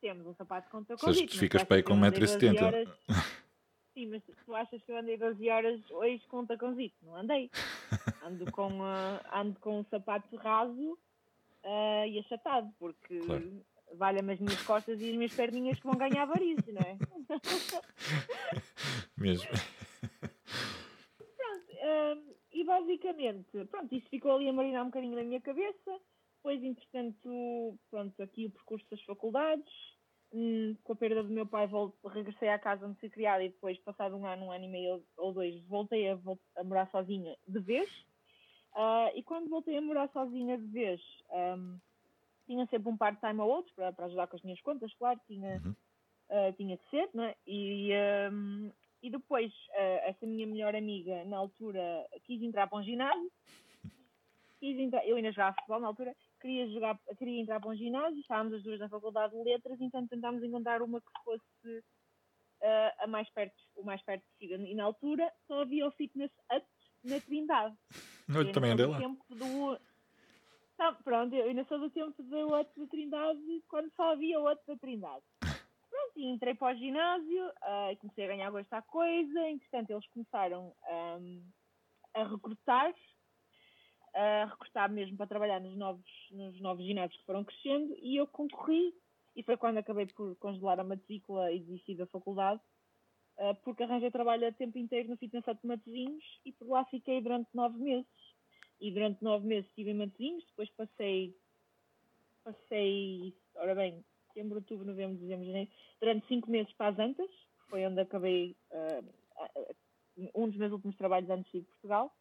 [0.00, 1.06] Temos um sapato com um tacãozito.
[1.06, 2.62] Ou seja, tu ficas para aí com 1,70m.
[2.62, 2.88] Horas...
[3.94, 6.96] Sim, mas tu achas que eu andei 12 horas hoje com um tacãozito?
[7.02, 7.50] Não andei.
[8.24, 10.92] Ando com, uh, ando com um sapato raso
[11.64, 13.62] uh, e achatado, porque claro
[13.94, 16.98] valha-me as minhas costas e as minhas perninhas que vão ganhar varizes, não é?
[19.18, 19.50] Mesmo.
[21.36, 26.00] Pronto, um, e basicamente, pronto, isso ficou ali a marinar um bocadinho na minha cabeça.
[26.36, 29.72] Depois, entretanto, pronto, aqui o percurso das faculdades.
[30.34, 33.50] Hum, com a perda do meu pai, volto, regressei à casa onde fui criada e
[33.50, 36.18] depois, passado um ano, um ano e meio ou dois, voltei a,
[36.56, 37.88] a morar sozinha de vez.
[38.74, 41.00] Uh, e quando voltei a morar sozinha de vez,
[41.30, 41.78] um,
[42.46, 45.60] tinha sempre um part-time ou outro para, para ajudar com as minhas contas, claro, tinha,
[45.64, 45.74] uhum.
[46.30, 47.34] uh, tinha de ser, não é?
[47.46, 47.90] E,
[48.32, 53.30] um, e depois, uh, essa minha melhor amiga, na altura, quis entrar para um ginásio,
[54.60, 58.20] quis entrar, eu ainda jogava futebol na altura, queria, jogar, queria entrar para um ginásio,
[58.20, 61.78] estávamos as duas na Faculdade de Letras, então tentámos encontrar uma que fosse
[62.62, 64.60] uh, a mais perto, o mais perto possível.
[64.60, 66.66] E na altura só havia o Fitness Hut
[67.04, 67.76] na Trindade.
[68.28, 68.98] Eu também andei lá.
[68.98, 69.78] Tempo do,
[70.82, 74.64] Tá, pronto, eu ainda sou do tempo do outro da Trindade, quando só havia outro
[74.66, 75.24] da Trindade.
[75.38, 79.48] Pronto, e entrei para o ginásio uh, e comecei a ganhar gosto à coisa.
[79.48, 80.74] Entretanto, eles começaram
[81.20, 81.44] um,
[82.14, 82.92] a recrutar,
[84.12, 88.26] a recrutar mesmo para trabalhar nos novos, nos novos ginásios que foram crescendo e eu
[88.26, 88.92] concorri.
[89.36, 92.60] E foi quando acabei por congelar a matrícula e desistir da faculdade.
[93.38, 96.84] uh, porque arranjei trabalho a tempo inteiro no Fitness Hut de Matosinhos e por lá
[96.86, 98.21] fiquei durante nove meses.
[98.82, 101.32] E durante nove meses estive em Matosinhos, depois passei,
[102.42, 107.30] passei, ora bem, setembro, outubro, novembro, dezembro, janeiro, durante cinco meses para as Antas,
[107.68, 112.12] foi onde acabei uh, um dos meus últimos trabalhos antes de ir Portugal.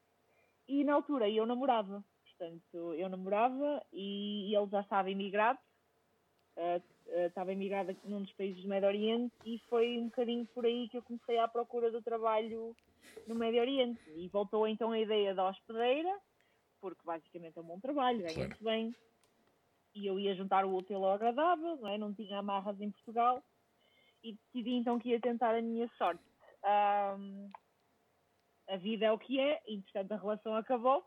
[0.68, 5.58] E na altura eu namorava, portanto, eu namorava e, e ele já estava imigrado,
[6.58, 10.64] uh, uh, estava imigrado num dos países do Médio Oriente e foi um bocadinho por
[10.64, 12.76] aí que eu comecei à procura do trabalho
[13.26, 14.00] no Médio Oriente.
[14.16, 16.22] E voltou então a ideia da hospedeira,
[16.82, 18.64] porque basicamente é um bom trabalho, ganha-se claro.
[18.64, 18.96] bem,
[19.94, 21.98] e eu ia juntar o útil ao agradável, não, é?
[21.98, 23.44] não tinha amarras em Portugal,
[24.24, 26.24] e decidi então que ia tentar a minha sorte.
[26.64, 27.50] Um,
[28.68, 31.06] a vida é o que é, e portanto a relação acabou.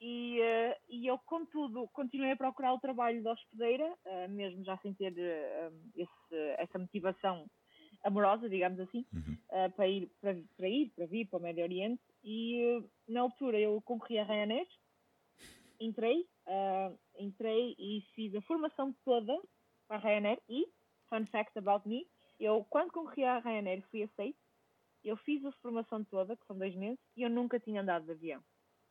[0.00, 4.76] E, uh, e eu, contudo, continuei a procurar o trabalho de hospedeira, uh, mesmo já
[4.78, 7.46] sem ter uh, esse, essa motivação
[8.04, 9.36] amorosa, digamos assim, uhum.
[9.74, 12.00] para, ir, para, para ir, para vir para o Médio Oriente.
[12.22, 14.68] E na altura eu concorri a Ryanair,
[15.80, 16.26] entrei,
[17.18, 19.38] entrei e fiz a formação toda
[19.86, 20.40] para a Ryanair.
[20.48, 20.66] E,
[21.08, 22.06] fun fact about me,
[22.38, 24.38] eu quando concorri à Ryanair fui aceito
[25.04, 28.12] eu fiz a formação toda, que são dois meses, e eu nunca tinha andado de
[28.12, 28.42] avião.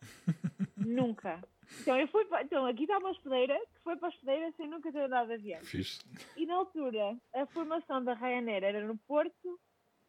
[0.76, 1.42] nunca.
[1.82, 4.68] Então, eu fui para, então aqui está uma hospedeira que foi para a hospedeira sem
[4.68, 5.64] nunca ter andado de avião.
[5.64, 6.00] Fiz.
[6.36, 9.60] E na altura, a formação da Ryanair era no Porto,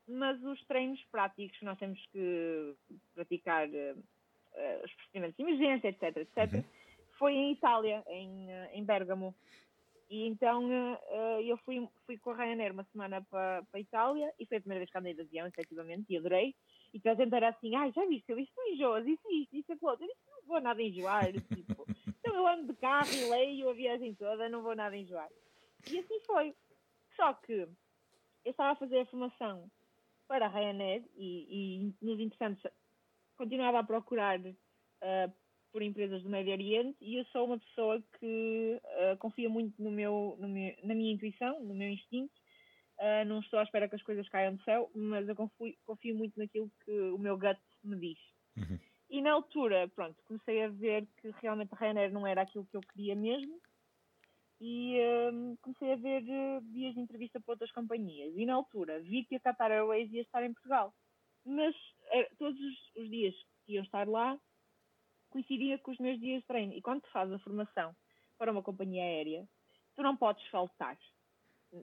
[0.06, 2.74] mas os treinos práticos que nós temos que
[3.14, 3.68] praticar
[4.58, 6.64] uh, os procedimentos de emergência, etc, etc, uhum.
[7.18, 9.34] foi em Itália, em, uh, em Bergamo.
[10.10, 14.46] E então uh, eu fui, fui com a Ryanair uma semana para a Itália e
[14.46, 16.54] foi a primeira vez que andei de avião, efetivamente, e adorei.
[16.94, 19.56] E toda a gente era assim, ah, já viste, eu isto não enjoas, isso, isso,
[19.56, 20.06] isso, aquilo outro.
[20.06, 21.30] Eu disse, não vou nada enjoar.
[21.32, 25.28] tipo, então eu ando de carro e leio a viagem toda, não vou nada enjoar.
[25.90, 26.54] E assim foi.
[27.14, 29.70] Só que eu estava a fazer a formação
[30.26, 32.62] para a Ryanair e, e nos interessantes
[33.38, 35.32] continuava a procurar uh,
[35.72, 39.90] por empresas do Médio Oriente e eu sou uma pessoa que uh, confia muito no
[39.90, 42.34] meu, no meu, na minha intuição, no meu instinto.
[42.98, 46.16] Uh, não estou à espera que as coisas caiam do céu, mas eu confio, confio
[46.16, 48.18] muito naquilo que o meu gut me diz.
[48.56, 48.78] Uhum.
[49.08, 52.76] E na altura, pronto, comecei a ver que realmente a Ryanair não era aquilo que
[52.76, 53.58] eu queria mesmo
[54.60, 56.22] e uh, comecei a ver
[56.72, 58.34] dias de entrevista para outras companhias.
[58.36, 60.92] E na altura vi que a Qatar Airways ia estar em Portugal.
[61.46, 61.74] Mas
[62.38, 62.58] todos
[62.96, 64.38] os, dias que iam estar lá
[65.30, 66.72] coincidia com os meus dias de treino.
[66.72, 67.94] E quando tu fazes a formação
[68.38, 69.48] para uma companhia aérea,
[69.94, 70.98] tu não podes faltar.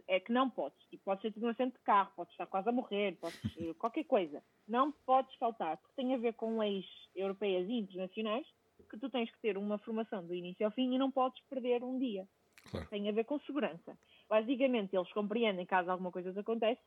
[0.07, 0.79] É que não podes.
[0.91, 4.05] E podes ser um acidente de carro, podes estar quase a morrer, podes eh, qualquer
[4.05, 4.43] coisa.
[4.67, 8.47] Não podes faltar, porque tem a ver com leis europeias e internacionais
[8.89, 11.83] que tu tens que ter uma formação do início ao fim e não podes perder
[11.83, 12.27] um dia.
[12.71, 12.88] Claro.
[12.89, 13.97] Tem a ver com segurança.
[14.27, 16.81] Basicamente, eles compreendem caso alguma coisa te aconteça,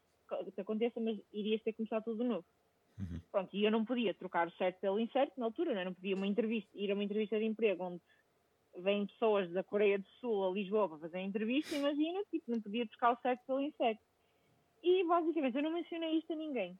[0.55, 2.44] te aconteça mas irias ter que começar tudo de novo.
[2.98, 3.20] Uhum.
[3.30, 5.84] Pronto, e eu não podia trocar o certo pelo incerto na altura, não, é?
[5.84, 8.02] não podia uma entrevista, ir a uma entrevista de emprego onde
[8.76, 12.61] vêm pessoas da Coreia do Sul a Lisboa para fazer a entrevista, imagina, tipo, não
[12.61, 14.00] podia trocar o certo pelo incerto.
[14.82, 16.78] E basicamente eu não mencionei isto a ninguém.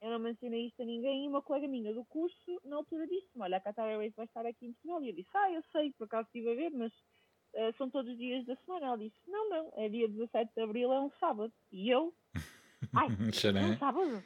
[0.00, 3.42] Eu não mencionei isto a ninguém e uma colega minha do curso na altura disse-me,
[3.42, 5.02] olha, a Qatar Airways vai estar aqui em Portugal.
[5.02, 8.10] E eu disse, ah, eu sei, por acaso estive a ver, mas uh, são todos
[8.10, 8.86] os dias da semana.
[8.86, 11.52] Ela disse, não, não, é dia 17 de Abril, é um sábado.
[11.70, 12.12] E eu,
[12.94, 14.24] ai, é um sábado?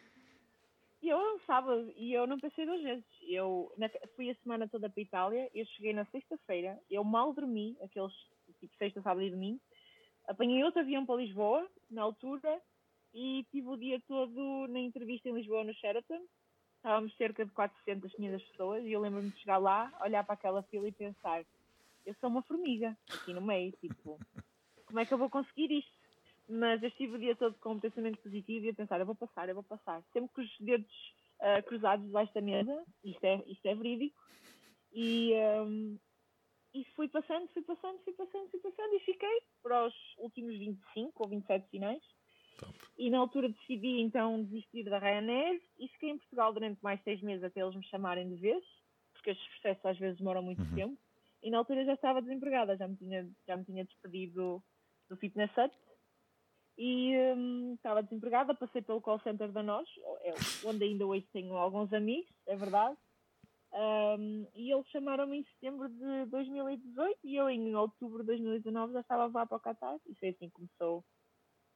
[1.07, 3.05] E eu sábado e eu não pensei duas vezes.
[3.29, 7.33] Eu na, fui a semana toda para a Itália, eu cheguei na sexta-feira, eu mal
[7.33, 8.13] dormi, aqueles
[8.59, 9.61] tipo sexta, sábado e domingo.
[10.27, 12.61] Apanhei outro avião para Lisboa, na altura,
[13.15, 16.27] e tive o dia todo na entrevista em Lisboa, no Sheraton.
[16.75, 20.65] Estávamos cerca de 400, 500 pessoas e eu lembro-me de chegar lá, olhar para aquela
[20.65, 21.45] fila e pensar:
[22.05, 24.19] eu sou uma formiga aqui no meio, tipo,
[24.87, 25.96] como é que eu vou conseguir isto?
[26.49, 29.15] Mas eu estive o dia todo com um pensamento positivo e a pensar, eu vou
[29.15, 30.03] passar, eu vou passar.
[30.13, 30.93] Sempre com os dedos
[31.41, 34.21] uh, cruzados debaixo da mesa, isto é, isto é verídico,
[34.93, 35.99] e, um,
[36.73, 41.23] e fui passando, fui passando, fui passando, fui passando, e fiquei para os últimos 25
[41.23, 42.03] ou 27 finais.
[42.59, 42.75] Top.
[42.97, 47.21] E na altura decidi então desistir da Ryanair e fiquei em Portugal durante mais seis
[47.21, 48.65] meses até eles me chamarem de vez,
[49.13, 50.75] porque estes processos às vezes demoram muito uhum.
[50.75, 50.99] tempo.
[51.43, 54.63] E na altura já estava desempregada, já me tinha, já me tinha despedido
[55.11, 55.75] do Fitness Hut
[56.79, 59.89] e um, estava desempregada, passei pelo call center da nós,
[60.23, 60.35] é
[60.65, 62.97] onde ainda hoje tenho alguns amigos, é verdade.
[63.73, 69.01] Um, e eles chamaram-me em setembro de 2018 e eu em outubro de 2019 já
[69.01, 71.05] estava lá para o Qatar e foi assim que começou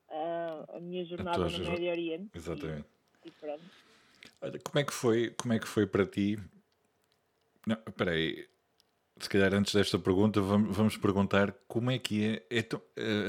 [0.09, 2.31] uh, a minha jornada a no Médio Oriente.
[2.35, 2.89] Exatamente.
[3.25, 6.39] E, e como é que foi, como é que foi para ti?
[7.67, 8.49] Não, peraí,
[9.25, 12.81] se calhar antes desta pergunta vamos, perguntar como é que é, é tão,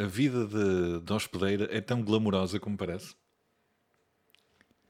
[0.04, 3.16] a vida de, de hospedeira é tão glamourosa como parece?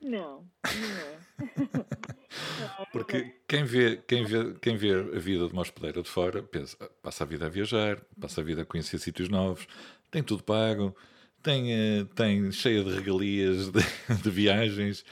[0.01, 1.25] Não, não é.
[2.91, 6.77] Porque quem vê, quem, vê, quem vê a vida de uma hospedeira de fora pensa,
[6.79, 9.67] ah, passa a vida a viajar, passa a vida a conhecer sítios novos,
[10.09, 10.95] tem tudo pago,
[11.41, 13.79] tem, eh, tem cheia de regalias de,
[14.23, 15.05] de viagens.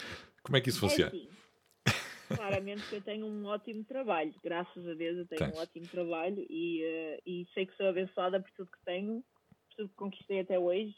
[0.43, 1.13] Como é que isso É funciona?
[1.15, 1.28] assim,
[2.33, 5.55] claramente que eu tenho um ótimo trabalho, graças a Deus eu tenho Tens.
[5.55, 9.21] um ótimo trabalho e, eh, e sei que sou abençoada por tudo que tenho,
[9.69, 10.95] por tudo que conquistei até hoje.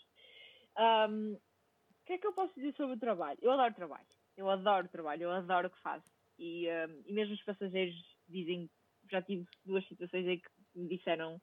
[0.78, 3.40] Ahm, o que é que eu posso dizer sobre o trabalho?
[3.42, 6.10] Eu adoro trabalho, eu adoro trabalho, eu adoro o que faço.
[6.38, 7.96] E, ahm, e mesmo os passageiros
[8.28, 8.70] dizem,
[9.12, 11.42] já tive duas situações em que me disseram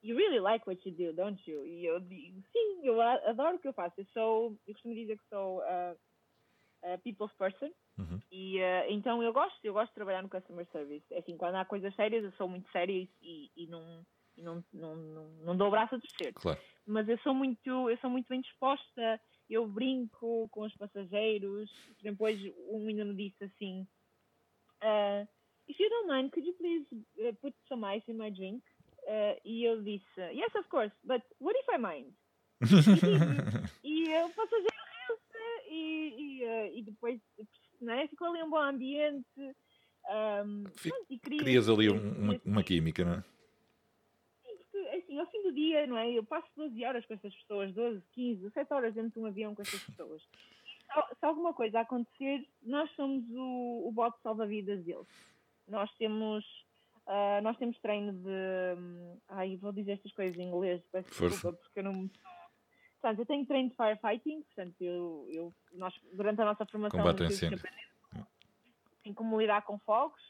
[0.00, 1.64] You really like what you do, don't you?
[1.66, 4.00] E eu digo, sim, eu adoro o que eu faço.
[4.00, 5.96] Eu sou, eu costumo dizer que sou ah,
[7.02, 7.70] people's person.
[7.98, 8.20] Uhum.
[8.30, 11.04] E eh, então eu gosto, eu gosto de trabalhar no customer service.
[11.10, 14.42] É Assim, quando há coisas sérias, eu sou muito séria e, e, e não, e
[14.42, 16.32] não, não, não, não dou o braço a torcer.
[16.34, 16.60] Claro.
[16.86, 21.70] Mas eu sou muito, eu sou muito bem disposta, eu brinco com os passageiros.
[21.70, 23.86] Por exemplo, hoje um ainda me disse assim:
[24.82, 25.26] uh,
[25.68, 26.86] If you don't mind, could you please
[27.18, 28.62] uh, put some ice in my drink?
[29.04, 32.14] Uh, e eu disse: Yes, of course, but what if I mind?
[33.84, 34.77] E eh, o passageiro
[35.70, 37.20] e, e, eh, e depois
[37.80, 39.26] né, ficou ali um bom ambiente.
[40.08, 43.24] ahm, Fi- pronto, e queria- Crias ali um- uma, uma química, não é?
[44.44, 46.10] porque, assim, ao fim do dia, não é?
[46.10, 49.54] Eu passo 12 horas com essas pessoas, 12, 15, 17 horas dentro de um avião
[49.54, 50.22] com essas pessoas.
[50.22, 55.06] Se, se alguma coisa acontecer, nós somos o, o bote salva-vidas deles.
[55.66, 56.44] Nós temos,
[57.06, 58.78] ah, nós temos treino de.
[58.80, 61.34] hum, Ai, vou dizer estas coisas em inglês, peço Força.
[61.34, 62.10] desculpa, porque eu não.
[63.00, 67.22] Portanto, eu tenho treino de firefighting, portanto, eu, eu, nós, durante a nossa formação, Combate
[67.22, 67.60] ao incêndio.
[69.14, 70.20] como lidar com fogos.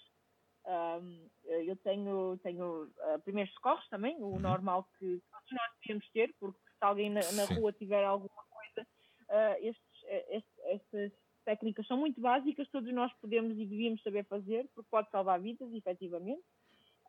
[0.66, 6.34] Ahm, eu tenho, tenho ah, primeiros socorros também, o normal que todos nós devíamos ter,
[6.38, 8.86] porque se alguém na, na rua tiver alguma coisa,
[9.30, 11.12] ah, estes, eh, estas
[11.46, 15.72] técnicas são muito básicas, todos nós podemos e devíamos saber fazer, porque pode salvar vidas,
[15.72, 16.44] efetivamente.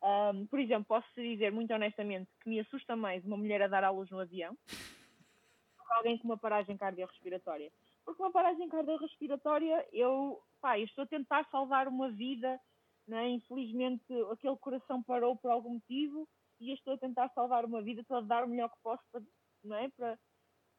[0.02, 3.84] Ahm, por exemplo, posso dizer muito honestamente que me assusta mais uma mulher a dar
[3.84, 4.56] à luz no avião
[5.90, 7.72] que alguém com uma paragem cardiorrespiratória.
[8.04, 12.60] Porque uma paragem cardiorrespiratória, eu, pá, eu estou a tentar salvar uma vida,
[13.06, 13.28] né?
[13.28, 16.28] infelizmente aquele coração parou por algum motivo
[16.60, 19.02] e eu estou a tentar salvar uma vida, estou a dar o melhor que posso
[19.10, 19.20] para,
[19.64, 19.88] não é?
[19.90, 20.18] para,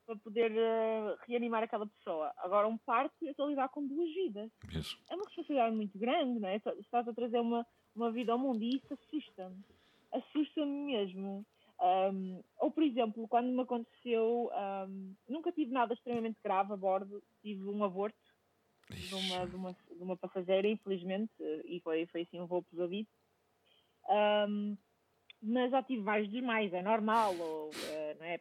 [0.06, 2.32] para poder eh, reanimar aquela pessoa.
[2.38, 5.00] Agora, um parto, eu estou a lidar com duas vidas Mesmo.
[5.10, 6.56] é uma responsabilidade muito grande, não é?
[6.80, 9.64] Estás a trazer uma, uma vida ao mundo e isso assusta-me.
[10.12, 11.46] Assusta-me mesmo.
[11.82, 17.24] Ahm, ou, por exemplo, quando me aconteceu, ahm, nunca tive nada extremamente grave a bordo,
[17.42, 18.16] tive um aborto
[18.90, 21.34] de uma, de uma, de uma passageira, infelizmente,
[21.66, 23.10] e foi, foi assim um voo pesadito.
[24.08, 24.78] Ahm,
[25.42, 28.40] mas já tive vários demais, é normal, ou, eh, não é?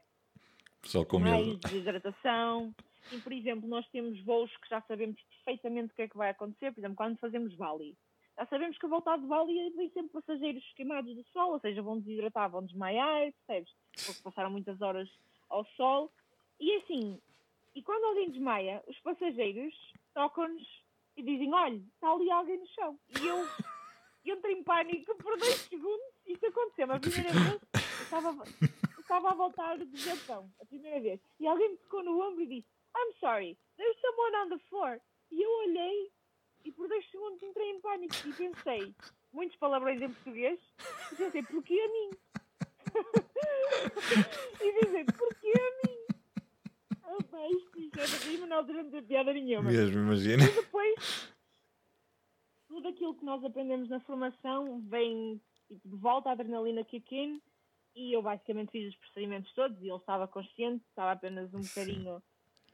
[0.83, 1.59] Pessoal com mais medo.
[1.61, 2.75] desidratação.
[3.11, 6.31] E, por exemplo, nós temos voos que já sabemos perfeitamente o que é que vai
[6.31, 6.73] acontecer.
[6.73, 7.97] Por exemplo, quando fazemos Bali,
[8.41, 11.83] já sabemos que a voltar de Bali vem sempre passageiros queimados do sol, ou seja,
[11.83, 13.71] vão desidratar, vão desmaiar, percebes?
[14.07, 15.11] Porque passaram muitas horas
[15.51, 16.11] ao sol.
[16.59, 17.21] E assim,
[17.75, 19.75] e quando alguém desmaia, os passageiros
[20.15, 20.67] tocam-nos
[21.19, 22.99] e dizem: Olha, está ali alguém no chão.
[23.21, 23.47] E eu,
[24.25, 26.07] eu entrei em pânico por dois segundos.
[26.27, 28.29] Isto aconteceu, a primeira vez eu estava,
[28.63, 31.21] eu estava a voltar do Japão, a primeira vez.
[31.39, 34.99] E alguém me tocou no ombro e disse: I'm sorry, there's someone on the floor.
[35.31, 36.11] E eu olhei
[36.65, 38.95] e por dois segundos entrei em pânico e pensei,
[39.33, 40.61] muitos palavrões em português,
[41.13, 42.11] e pensei, porquê a mim?
[44.61, 46.01] e pensei, porquê a mim?
[47.17, 49.71] Opa, isto, isto é de altura não tem piada nenhuma.
[49.71, 50.45] Mesmo, imagina.
[50.45, 51.35] E depois,
[52.69, 57.41] tudo aquilo que nós aprendemos na formação vem tipo, de volta à adrenalina kick in
[57.95, 62.23] e eu basicamente fiz os procedimentos todos e ele estava consciente, estava apenas um bocadinho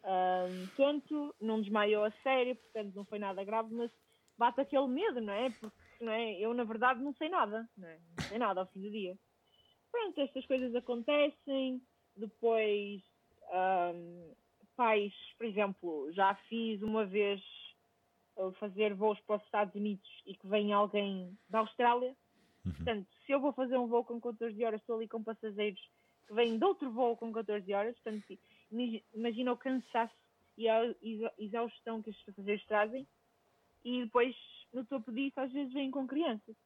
[0.06, 3.90] ahm, tonto, não desmaiou a sério, portanto não foi nada grave, mas
[4.38, 5.50] bate aquele medo, não é?
[5.50, 6.32] Porque não é?
[6.40, 7.98] eu na verdade não sei nada, não, é?
[8.16, 9.18] não sei nada ao fim do dia.
[9.90, 11.82] Pronto, estas coisas acontecem,
[12.16, 13.02] depois
[13.50, 14.32] ahm,
[14.76, 17.40] pais, por exemplo, já fiz uma vez
[18.36, 22.14] uh, fazer voos para os Estados Unidos e que vem alguém da Austrália.
[22.62, 25.80] Portanto, se eu vou fazer um voo com 14 horas, estou ali com passageiros
[26.26, 27.94] que vêm de outro voo com 14 horas.
[28.00, 30.14] Portanto,imi- imagina o cansaço
[30.58, 33.06] e a exa- exaustão que estes passageiros trazem.
[33.84, 34.34] E depois,
[34.72, 36.56] no topo disso, às vezes vêm com crianças.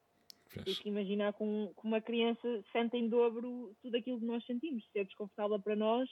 [0.52, 0.78] Tens Pois.
[0.78, 4.84] que imaginar com, com uma criança sente em dobro tudo aquilo que nós sentimos.
[4.90, 6.08] Se é desconfortável para nós,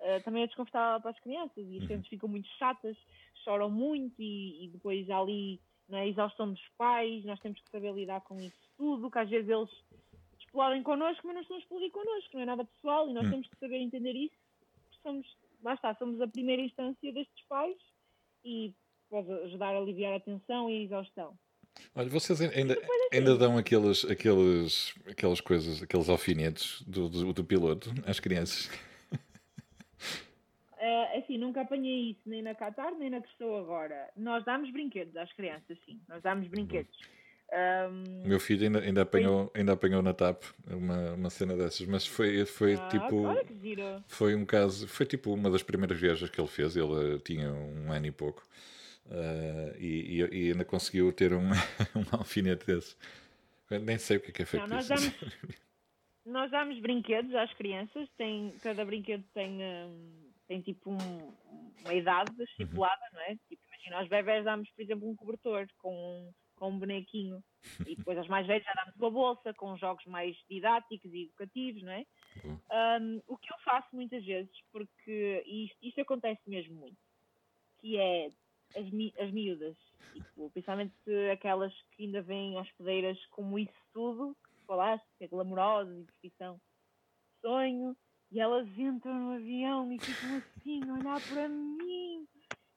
[0.00, 1.64] eh, também é desconfortável para as crianças.
[1.66, 2.96] E as crianças ficam muito chatas,
[3.44, 5.58] choram muito e, e depois há ali
[5.88, 7.24] não é, a exaustão dos pais.
[7.24, 9.70] Nós temos que saber lidar com isso tudo, que às vezes eles
[10.52, 12.30] explodem connosco, mas não estão a explodir connosco.
[12.34, 13.30] Não é nada pessoal e nós Hum.
[13.30, 14.36] temos que saber entender isso.
[15.02, 15.26] Somos,
[15.62, 17.76] lá está, somos a primeira instância destes pais
[18.44, 18.74] e
[19.08, 21.36] pode ajudar a aliviar a tensão e a exaustão.
[21.94, 22.76] Olha, vocês ainda,
[23.10, 28.66] ainda dão aqueles, aqueles, aquelas coisas, aqueles alfinetes do, do, do piloto às crianças?
[30.74, 34.10] Uh, assim, nunca apanhei isso nem na Qatar nem na que estou agora.
[34.14, 35.98] Nós damos brinquedos às crianças, sim.
[36.08, 36.94] Nós damos brinquedos.
[37.52, 42.06] Um, meu filho ainda, ainda, apanhou, ainda apanhou na TAP uma, uma cena dessas, mas
[42.06, 43.24] foi, foi ah, tipo.
[43.24, 44.02] Olha que giro.
[44.08, 46.76] Foi um caso, foi tipo uma das primeiras viagens que ele fez.
[46.76, 48.42] Ele tinha um ano e pouco.
[49.04, 51.50] Uh, e, e, e, ainda conseguiu ter um,
[51.94, 52.96] um alfinete desse.
[53.82, 55.12] nem sei o que é, que é feito Não, nós, damos,
[56.24, 61.32] nós damos brinquedos às crianças, tem, cada brinquedo tem, um, tem tipo um,
[61.84, 63.18] uma idade estipulada, uhum.
[63.18, 63.36] não é?
[63.46, 66.32] Tipo, imagina, aos bebés damos, por exemplo, um cobertor com
[66.62, 67.42] com um bonequinho.
[67.84, 71.82] E depois as mais velhas já damos uma bolsa com jogos mais didáticos e educativos,
[71.82, 72.06] não é?
[72.44, 72.60] Uhum.
[72.70, 76.96] Um, o que eu faço muitas vezes, porque isto, isto acontece mesmo muito,
[77.80, 78.30] que é
[78.76, 79.76] as, mi, as miúdas,
[80.12, 80.94] tipo, principalmente
[81.32, 86.60] aquelas que ainda vêm hospedeiras como isso tudo, que falaste, que é glamourosa e profissão,
[87.40, 87.96] sonho,
[88.30, 92.01] e elas entram no avião e ficam assim, a olhar para mim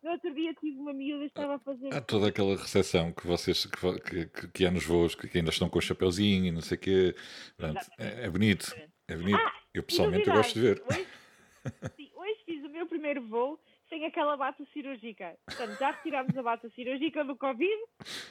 [0.05, 1.91] no outro dia tive uma miúda estava a fazer.
[1.91, 5.67] Há toda aquela recepção que vocês que, que, que há nos voos que, ainda estão
[5.67, 7.15] com o chapeuzinho e não sei o quê.
[7.97, 8.71] é, é, bonito.
[9.07, 9.35] É bonito.
[9.35, 10.83] Ah, eu pessoalmente eu gosto de ver.
[10.87, 11.07] Hoje,
[11.97, 15.35] sim, hoje fiz o meu primeiro voo sem aquela bata cirúrgica.
[15.47, 17.83] Portanto, já retirámos a bata cirúrgica do Covid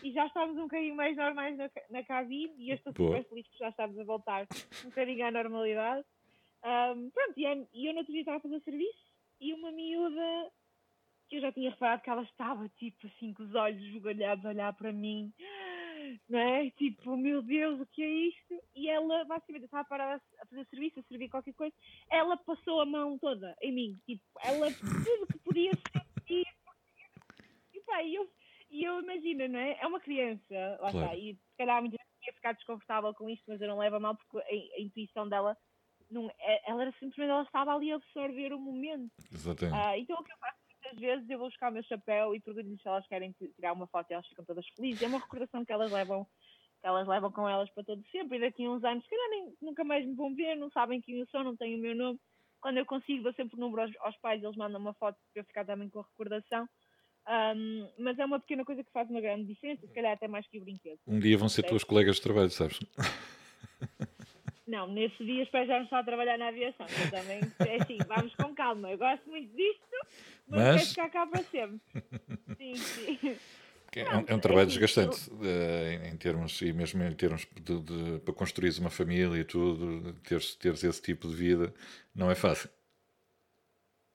[0.05, 3.17] e já estamos um bocadinho mais normais na, na cabine e eu estou Boa.
[3.17, 4.47] super feliz porque já estamos a voltar
[4.85, 6.05] um bocadinho à normalidade.
[6.65, 10.53] Um, pronto, e, e eu no outro dia estava a fazer serviço e uma miúda
[11.29, 14.51] que eu já tinha reparado que ela estava tipo assim com os olhos esbugalhados a
[14.51, 15.33] olhar para mim,
[16.29, 16.71] não é?
[16.71, 18.63] Tipo, meu Deus, o que é isto?
[18.75, 21.75] E ela, basicamente, estava parada a fazer serviço, a servir qualquer coisa,
[22.11, 26.47] ela passou a mão toda em mim, tipo, ela, tudo que podia sentir.
[27.73, 28.31] E pá, e eu,
[28.71, 29.79] e eu imagino, não é?
[29.81, 30.99] É uma criança, lá claro.
[30.99, 33.97] está, e se calhar muita gente ia ficar desconfortável com isto, mas eu não levo
[33.97, 35.57] a mal porque a, a intuição dela.
[36.11, 39.11] Não, é, ela era simplesmente ela estava ali a absorver o momento.
[39.33, 39.75] Exatamente.
[39.75, 42.41] Uh, então o que eu faço muitas vezes eu vou buscar o meu chapéu e
[42.41, 45.03] pergunto-lhes se elas querem tirar uma foto e elas ficam todas felizes.
[45.03, 46.25] É uma recordação que elas levam,
[46.81, 48.39] que elas levam com elas para todo sempre.
[48.39, 51.01] E daqui a uns anos, se calhar nem, nunca mais me vão ver, não sabem
[51.01, 52.19] quem eu sou, não têm o meu nome.
[52.61, 55.43] Quando eu consigo, dou sempre o número aos, aos pais, eles mandam uma foto para
[55.43, 56.69] eu ficar também com a recordação.
[57.27, 60.47] Um, mas é uma pequena coisa que faz uma grande diferença, se calhar até mais
[60.47, 60.99] que o brinquedo.
[61.07, 62.79] Um dia vão ser tuas colegas de trabalho, sabes?
[64.67, 66.87] Não, nesse dia espero já não estar a trabalhar na aviação.
[66.87, 68.91] Eu também, é assim, vamos com calma.
[68.91, 69.85] Eu gosto muito disto,
[70.49, 70.77] mas, mas...
[70.77, 71.81] quero ficar cá para sempre.
[72.57, 73.37] Sim, sim.
[73.97, 77.81] É um, é um, trabalho assim, desgastante uh, em termos, e mesmo em termos de,
[77.81, 81.73] de, para construir uma família e tudo, teres, teres esse tipo de vida,
[82.13, 82.69] não é fácil.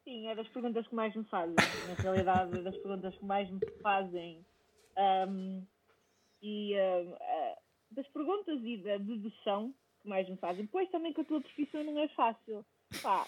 [0.03, 1.55] Sim, é das perguntas que mais me fazem.
[1.87, 4.45] Na realidade, é das perguntas que mais me fazem.
[4.97, 5.65] Um,
[6.41, 7.57] e uh, uh,
[7.91, 9.73] das perguntas e da dedução
[10.09, 10.65] que mais me fazem.
[10.65, 12.65] Pois também que a tua profissão não é fácil.
[13.03, 13.27] Pá,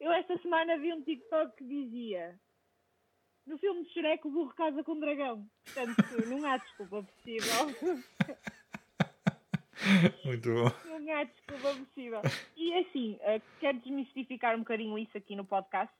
[0.00, 2.40] eu esta semana vi um TikTok que dizia
[3.46, 5.46] no filme de Shrek o burro casa com o dragão.
[5.64, 5.94] Portanto,
[6.26, 7.66] não há desculpa possível.
[10.24, 10.72] Muito bom.
[10.98, 12.22] Não há desculpa possível.
[12.56, 15.94] E assim, uh, quero desmistificar um bocadinho isso aqui no podcast,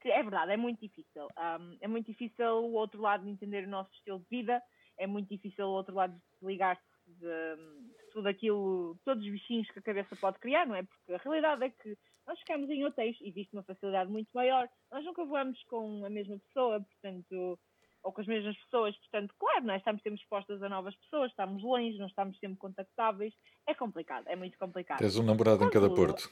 [0.00, 1.28] que é verdade, é muito difícil.
[1.38, 4.60] Um, é muito difícil o outro lado de entender o nosso estilo de vida,
[4.98, 9.70] é muito difícil o outro lado de ligar-se de, de, tudo aquilo, todos os bichinhos
[9.70, 10.82] que a cabeça pode criar, não é?
[10.82, 11.96] Porque a realidade é que
[12.26, 16.38] nós ficamos em hotéis, existe uma facilidade muito maior, nós nunca voamos com a mesma
[16.38, 17.58] pessoa, portanto,
[18.02, 19.78] ou com as mesmas pessoas, portanto, claro, nós é?
[19.78, 23.32] estamos sempre expostas a novas pessoas, estamos longe, não estamos sempre contactáveis,
[23.66, 24.98] é complicado, é muito complicado.
[24.98, 26.30] Tens um namorado em cada porto.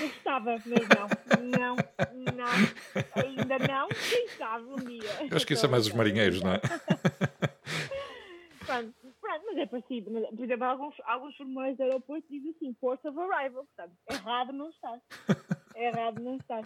[0.00, 1.08] Eu gostava, mas não,
[1.44, 1.76] não,
[2.34, 2.52] não,
[3.22, 5.28] ainda não, quem sabe um dia.
[5.30, 6.60] Eu acho que isso é mais os marinheiros, não é?
[8.66, 9.03] Pronto,
[9.44, 10.10] mas é parecido.
[10.10, 13.66] Mas, por exemplo, alguns, alguns formulários do aeroporto dizem assim, port of arrival.
[13.66, 15.00] Portanto, errado não está.
[15.76, 16.60] errado não está.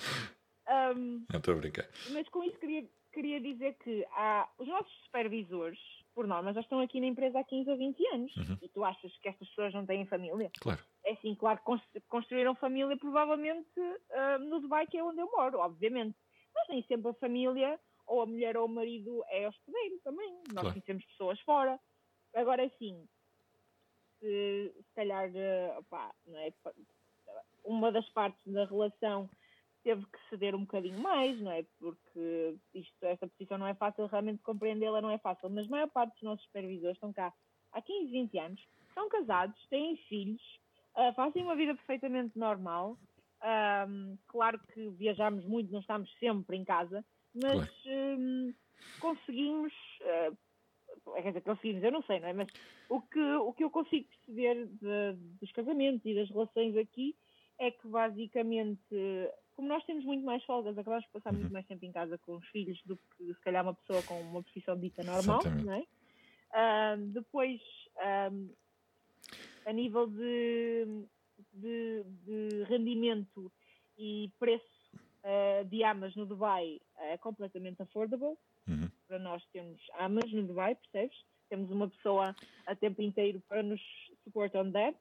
[0.94, 1.88] Um, não estou a brincar.
[2.10, 5.78] Mas com isso queria, queria dizer que há, os nossos supervisores,
[6.14, 8.36] por norma, já estão aqui na empresa há 15 ou 20 anos.
[8.36, 8.58] Uhum.
[8.62, 10.50] E tu achas que estas pessoas não têm família?
[10.60, 10.80] Claro.
[11.04, 15.58] É assim, claro que construíram família provavelmente uh, no Dubai, que é onde eu moro,
[15.58, 16.16] obviamente.
[16.54, 20.34] Mas nem sempre a família ou a mulher ou o marido é hospedeiro também.
[20.52, 20.72] Nós claro.
[20.72, 21.78] conhecemos pessoas fora.
[22.38, 23.08] Agora sim,
[24.20, 26.52] se, se calhar eh, opa, não é,
[27.64, 29.28] uma das partes da relação
[29.82, 31.64] teve que ceder um bocadinho mais, não é?
[31.78, 35.90] Porque isto, esta posição não é fácil, realmente compreendê-la não é fácil, mas a maior
[35.90, 37.32] parte dos nossos supervisores estão cá
[37.72, 40.42] há 15, 20 anos, são casados, têm filhos,
[40.96, 42.98] uh, fazem uma vida perfeitamente normal.
[43.88, 47.70] Um, claro que viajamos muito, não estamos sempre em casa, mas claro.
[47.86, 48.54] um,
[48.98, 49.72] conseguimos,
[50.02, 50.36] uh,
[51.14, 52.32] quer dizer, conseguimos, eu não sei, não é?
[52.32, 52.48] Mas
[52.88, 57.14] o que, o que eu consigo perceber de, dos casamentos e das relações aqui
[57.58, 58.80] é que basicamente,
[59.56, 61.40] como nós temos muito mais folgas, acabamos de passar uhum.
[61.40, 64.20] muito mais tempo em casa com os filhos do que se calhar uma pessoa com
[64.20, 65.66] uma profissão dita normal, Exatamente.
[65.66, 65.84] não é?
[66.50, 67.60] Uh, depois,
[68.32, 68.48] um,
[69.66, 71.04] a nível de,
[71.52, 73.52] de, de, rendimento
[73.98, 74.64] e preço
[75.24, 78.38] uh, de amas no Dubai é completamente affordable.
[78.66, 78.88] Uhum.
[79.08, 81.16] Para nós temos amas no Dubai, percebes?
[81.48, 82.36] Temos uma pessoa
[82.66, 83.80] a tempo inteiro para nos
[84.22, 84.96] support on that.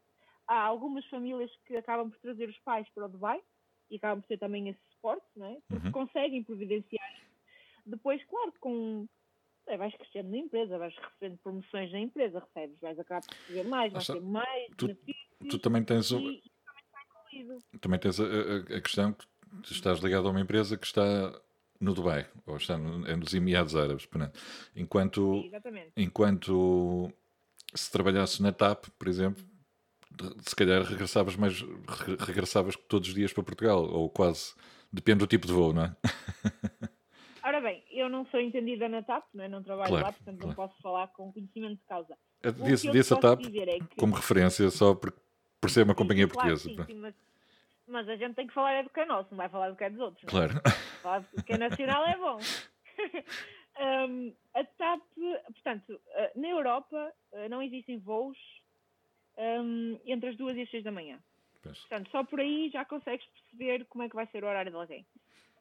[0.47, 3.41] Há algumas famílias que acabam por trazer os pais para o Dubai
[3.91, 5.57] e acabam por ter também esse suporte, não é?
[5.67, 5.91] Porque uhum.
[5.91, 7.21] conseguem providenciar.
[7.85, 9.07] Depois, claro, com
[9.67, 13.63] é, vais crescendo na empresa, vais recebendo promoções na empresa, recebes, vais acabar por receber
[13.65, 14.97] mais, vais ter mais tu,
[15.49, 16.19] tu também tens o...
[16.19, 16.41] e,
[17.73, 19.25] e também tens a, a, a, questão que
[19.69, 21.01] estás ligado a uma empresa que está
[21.79, 24.39] no Dubai, ou está é nos Emirados Árabes, portanto,
[24.75, 27.11] enquanto, Sim, enquanto
[27.73, 29.43] se trabalhasse na TAP, por exemplo,
[30.41, 31.63] se calhar regressavas mais
[32.19, 34.53] regressavas todos os dias para Portugal, ou quase,
[34.91, 35.95] depende do tipo de voo, não é?
[37.43, 39.47] Ora bem, eu não sou entendida na TAP, não, é?
[39.47, 40.47] não trabalho claro, lá, portanto claro.
[40.49, 42.17] não posso falar com conhecimento de causa.
[42.65, 43.95] Disse, disse a TAP é que...
[43.95, 45.13] como referência, só por,
[45.61, 46.83] por ser uma sim, companhia claro, portuguesa.
[46.83, 47.15] Sim, sim, mas,
[47.87, 49.75] mas, a gente tem que falar é do que é nosso, não vai falar do
[49.75, 50.29] que é dos outros.
[50.29, 50.53] Claro.
[51.01, 52.37] Falar do que é nacional é bom.
[54.09, 55.01] um, a TAP,
[55.45, 58.37] portanto, eh, na Europa eh, não existem voos
[59.37, 61.19] um, entre as duas e as seis da manhã.
[61.61, 61.77] Pois.
[61.79, 64.77] Portanto, só por aí já consegues perceber como é que vai ser o horário de
[64.77, 65.05] alguém.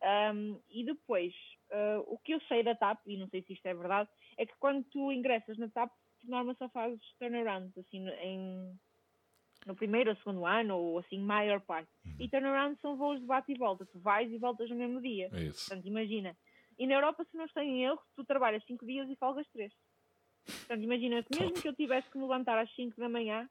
[0.03, 1.35] Um, e depois,
[1.71, 4.47] uh, o que eu sei da TAP, e não sei se isto é verdade, é
[4.47, 8.79] que quando tu ingressas na TAP, por norma só fazes turnarounds, assim, em,
[9.67, 11.91] no primeiro ou segundo ano, ou assim, maior parte.
[12.05, 12.17] Uhum.
[12.21, 15.29] E turnarounds são voos de bate e volta, tu vais e voltas no mesmo dia.
[15.33, 15.67] É isso.
[15.67, 16.37] Portanto, imagina.
[16.79, 19.73] E na Europa, se não estou em erro, tu trabalhas 5 dias e folgas 3.
[20.45, 23.49] Portanto, imagina que mesmo que eu tivesse que me levantar às 5 da manhã,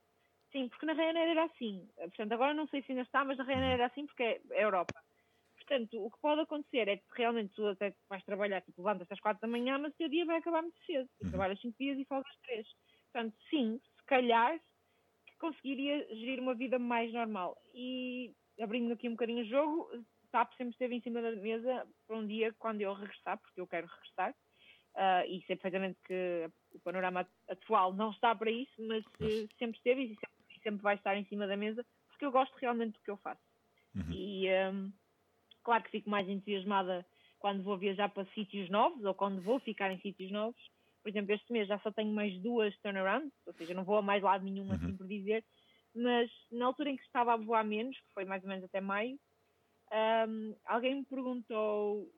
[0.52, 1.88] sim, porque na Ryanair era assim.
[1.98, 4.94] Portanto, agora não sei se ainda está, mas na Ryanair era assim porque é Europa.
[5.58, 9.20] Portanto, o que pode acontecer é que realmente tu até vais trabalhar, tipo, levantas às
[9.20, 11.10] quatro da manhã, mas o teu dia vai acabar muito cedo.
[11.20, 11.32] E uhum.
[11.32, 12.68] trabalhas cinco dias e folgas três.
[13.12, 14.60] Portanto, sim, se calhar
[15.48, 17.58] conseguiria gerir uma vida mais normal.
[17.74, 19.90] E abrindo aqui um bocadinho o jogo,
[20.32, 23.68] TAP sempre esteve em cima da mesa para um dia quando eu regressar, porque eu
[23.68, 24.36] quero regressar.
[24.96, 29.78] Uh, e sei perfeitamente que o panorama atual não está para isso, mas uh, sempre
[29.78, 33.02] esteve e sempre, sempre, vai estar em cima da mesa, porque eu gosto realmente do
[33.02, 33.42] que eu faço.
[33.94, 34.12] Uhum.
[34.12, 34.92] E um,
[35.66, 37.04] Claro que fico mais entusiasmada
[37.40, 40.62] quando vou viajar para sítios novos ou quando vou ficar em sítios novos.
[41.06, 44.02] Por exemplo, este mês já só tenho mais duas turnarounds, ou seja, não vou a
[44.02, 44.98] mais lado nenhum, assim uhum.
[44.98, 45.46] por dizer.
[45.94, 48.82] Mas na altura em que estava a voar menos, que foi mais ou menos até
[48.82, 49.16] maio,
[50.28, 52.12] um, alguém me perguntou: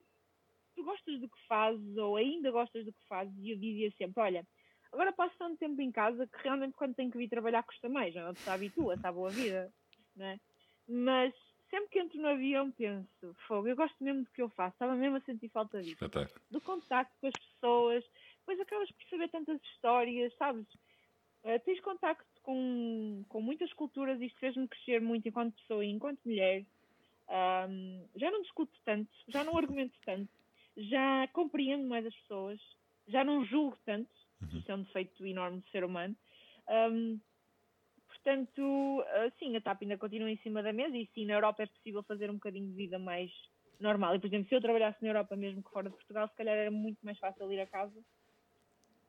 [0.74, 3.36] Tu gostas do que fazes ou ainda gostas do que fazes?
[3.36, 4.42] E eu dizia sempre: Olha,
[4.90, 8.14] agora passo tanto tempo em casa que realmente quando tenho que vir trabalhar custa mais,
[8.14, 8.34] não é?
[8.36, 9.70] Se habitua, está boa vida,
[10.16, 10.40] não é?
[10.88, 11.34] Mas
[11.70, 14.94] sempre que entro no avião penso, fogo, eu gosto mesmo do que eu faço, estava
[14.94, 15.98] mesmo a sentir falta disso.
[16.50, 18.04] Do contacto com as pessoas,
[18.48, 20.66] depois acabas por saber tantas histórias, sabes?
[21.44, 26.18] Uh, tens contacto com, com muitas culturas, isto fez-me crescer muito enquanto pessoa e enquanto
[26.24, 26.64] mulher.
[27.28, 30.30] Um, já não discuto tanto, já não argumento tanto,
[30.78, 32.58] já compreendo mais as pessoas,
[33.06, 34.58] já não julgo tanto, uhum.
[34.58, 36.16] isso é um defeito enorme do ser humano.
[36.68, 37.20] Um,
[38.08, 41.62] Portanto, ah, sim, a TAP ainda continua em cima da mesa e sim, na Europa
[41.62, 43.30] é possível fazer um bocadinho de vida mais
[43.78, 44.14] normal.
[44.14, 46.56] E, por exemplo, se eu trabalhasse na Europa mesmo que fora de Portugal, se calhar
[46.56, 48.02] era muito mais fácil ir a casa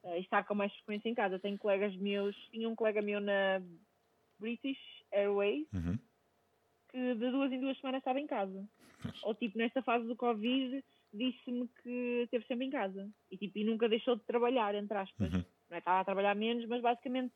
[0.04, 1.40] uh, e estar com mais frequência em casa.
[1.40, 3.62] Tenho colegas meus, tinha um colega meu na
[4.40, 4.80] British
[5.12, 5.98] Airways uhum.
[6.90, 8.68] que de duas em duas semanas estava em casa.
[9.24, 10.84] Ou tipo, nesta fase do Covid,
[11.14, 15.34] disse-me que esteve sempre em casa e, tipo, e nunca deixou de trabalhar, entre aspas.
[15.34, 15.44] Uhum.
[15.70, 17.34] Não é, estava a trabalhar menos, mas basicamente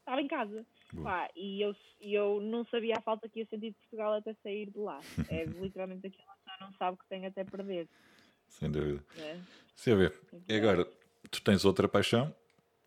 [0.00, 0.66] estava em casa.
[1.02, 4.70] Pá, e eu, eu não sabia a falta que ia sentir de Portugal até sair
[4.70, 5.00] de lá.
[5.30, 7.88] É literalmente aquilo que não sabe que tem até perder.
[8.48, 9.04] Sem dúvida.
[9.18, 9.38] É.
[9.94, 10.12] Ver.
[10.48, 10.88] E agora,
[11.30, 12.34] tu tens outra paixão,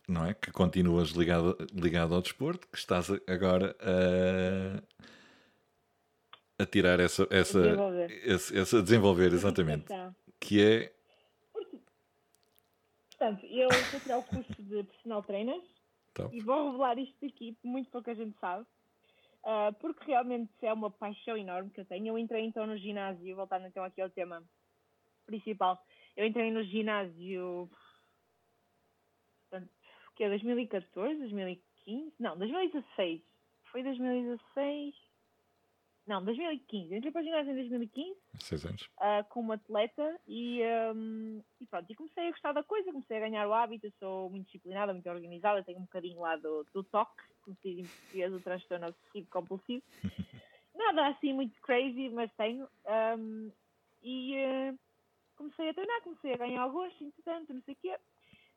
[0.07, 0.33] não é?
[0.33, 4.81] Que continuas ligado, ligado ao desporto, que estás agora a,
[6.63, 7.27] a tirar essa.
[7.29, 8.21] essa desenvolver.
[8.25, 9.85] Essa, essa desenvolver, exatamente.
[10.39, 10.93] que é.
[13.11, 15.61] Portanto, eu estou a tirar o curso de personal trainer
[16.11, 16.29] então.
[16.33, 18.65] E vou revelar isto aqui, muito pouca gente sabe.
[19.43, 22.07] Uh, porque realmente é uma paixão enorme que eu tenho.
[22.07, 24.43] Eu entrei então no ginásio, voltando então aqui ao tema
[25.25, 25.83] principal.
[26.15, 27.69] Eu entrei no ginásio.
[30.15, 32.13] Que é 2014, 2015?
[32.19, 33.21] Não, 2016.
[33.71, 34.95] Foi 2016.
[36.07, 36.95] Não, 2015.
[36.95, 38.19] Entrei para o ginásio em 2015.
[38.39, 38.81] Seis anos.
[38.97, 40.61] Uh, como atleta e,
[40.93, 41.89] um, e pronto.
[41.89, 43.87] E comecei a gostar da coisa, comecei a ganhar o hábito.
[43.87, 45.63] Eu sou muito disciplinada, muito organizada.
[45.63, 49.27] Tenho um bocadinho lá do, do toque, como se diz em português, o transtorno obsessivo
[49.29, 49.83] compulsivo.
[50.75, 52.67] Nada assim muito crazy, mas tenho.
[53.17, 53.51] Um,
[54.01, 54.79] e uh,
[55.35, 57.97] comecei a treinar, comecei a ganhar o gosto, entretanto, não sei o quê.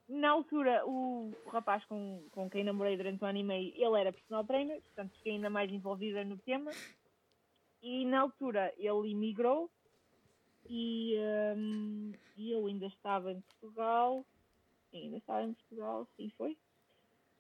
[0.09, 4.13] Na altura, o, rapaz com, com quem namorei durante um ano e meio, ele era
[4.13, 6.71] personal trainer, portanto fiquei ainda mais envolvida no tema.
[7.83, 9.71] E na altura ele emigrou
[10.69, 11.17] e,
[11.57, 14.25] um, e eu ainda estava em Portugal.
[14.93, 16.57] Ainda estava em Portugal, sim, foi?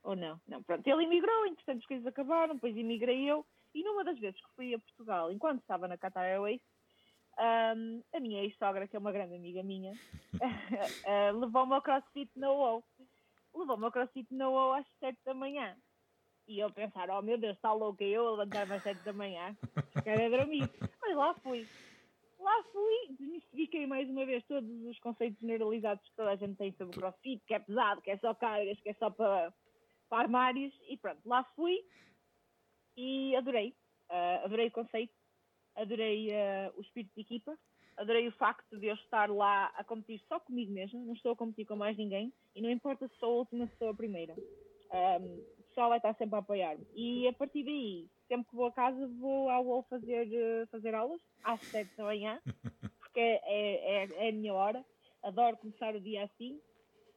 [0.02, 0.40] Ou não?
[0.46, 3.46] Não, pronto, ele emigrou, entretanto as coisas acabaram, depois emigrei eu.
[3.74, 6.60] E numa das vezes que fui a Portugal, enquanto estava na Qatar Airways,
[7.38, 12.50] um, a minha ex-sogra, que é uma grande amiga minha, uh, levou-me ao CrossFit na
[12.50, 12.84] UOL.
[13.54, 15.76] Levou-me ao CrossFit na UOL às 7 da manhã.
[16.46, 19.56] E eu pensar, oh meu Deus, está louca eu a levantar-me às 7 da manhã,
[20.02, 20.68] quero dormir.
[21.00, 21.66] Mas lá fui.
[22.38, 26.72] Lá fui, desmistifiquei mais uma vez todos os conceitos generalizados que toda a gente tem
[26.72, 29.52] sobre o CrossFit, que é pesado, que é só cargas, que é só para,
[30.10, 30.74] para armários.
[30.88, 31.82] E pronto, lá fui
[32.96, 33.74] e adorei.
[34.10, 35.14] Uh, adorei o conceito
[35.76, 37.58] adorei uh, o espírito de equipa,
[37.96, 41.36] adorei o facto de eu estar lá a competir só comigo mesma, não estou a
[41.36, 44.34] competir com mais ninguém e não importa se sou a última, se sou a primeira.
[44.92, 46.86] Um, o pessoal vai estar sempre a apoiar-me.
[46.94, 50.94] E a partir daí, sempre que vou a casa, vou ao UOL fazer, uh, fazer
[50.94, 52.40] aulas, às 7 da manhã,
[53.00, 54.84] porque é, é, é, é, a minha hora.
[55.22, 56.60] Adoro começar o dia assim.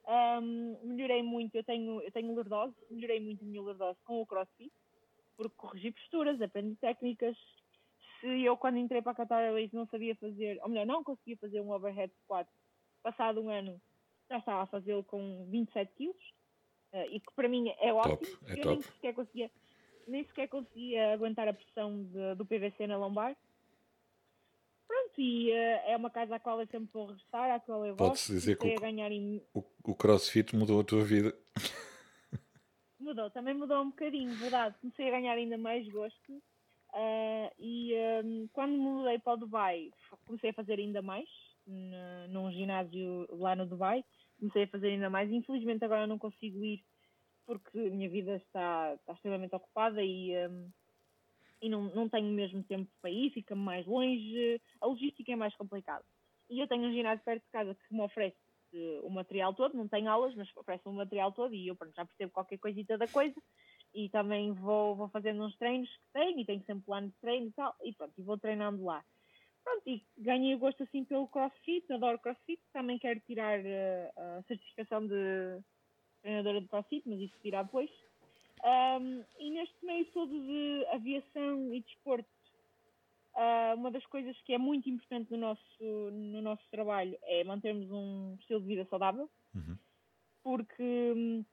[0.08, 4.26] Um, melhorei muito, eu tenho, eu tenho lordose, melhorei muito a minha lordose com o
[4.26, 4.72] CrossFit,
[5.36, 7.38] porque corrigi posturas, aprendi técnicas,
[8.20, 11.38] se eu, quando entrei para a Qatar Airways, não sabia fazer, ou melhor, não conseguia
[11.38, 12.48] fazer um overhead squat,
[13.04, 13.82] passado um ano
[14.30, 16.34] já estava a fazê-lo com 27 quilos,
[16.94, 18.18] uh, e que para mim é ótimo.
[18.18, 18.68] Top, é eu top.
[18.68, 19.52] nem sequer conseguia,
[20.08, 23.36] nem sequer conseguia aguentar a pressão de, do PVC na lombar.
[24.88, 27.96] Pronto, e uh, é uma casa à qual eu sempre vou regressar, à qual eu
[27.96, 29.42] Pode-se dizer que o, ganhar em...
[29.54, 31.34] o, o crossfit mudou a tua vida.
[33.00, 34.76] Mudou, também mudou um bocadinho, verdade.
[34.82, 36.42] Comecei a ganhar ainda mais gosto
[36.98, 37.94] Uh, e
[38.26, 39.92] um, quando me mudei para o Dubai,
[40.26, 41.30] comecei a fazer ainda mais,
[42.30, 44.04] num ginásio lá no Dubai,
[44.40, 45.30] comecei a fazer ainda mais.
[45.32, 46.84] Infelizmente agora não consigo ir
[47.46, 50.72] porque a minha vida está, está extremamente ocupada e, um,
[51.62, 55.56] e não, não tenho mesmo tempo para ir, fica-me mais longe, a logística é mais
[55.56, 56.04] complicada.
[56.50, 58.38] E eu tenho um ginásio perto de casa que me oferece
[59.04, 62.06] o material todo, não tenho aulas, mas oferece o material todo e eu pronto, já
[62.06, 63.36] percebo qualquer coisita da coisa
[63.98, 67.48] e também vou, vou fazendo uns treinos que tenho e tenho sempre plano de treino
[67.48, 69.04] e tal, e pronto, e vou treinando lá.
[69.64, 74.44] Pronto, e ganhei o gosto assim pelo CrossFit, adoro CrossFit, também quero tirar uh, a
[74.44, 75.60] certificação de
[76.22, 77.90] treinadora de CrossFit, mas isso tirar depois.
[78.64, 82.30] Um, e neste meio todo de aviação e desporto,
[83.34, 87.90] uh, uma das coisas que é muito importante no nosso, no nosso trabalho é mantermos
[87.90, 89.76] um estilo de vida saudável, uhum.
[90.44, 91.44] porque hum,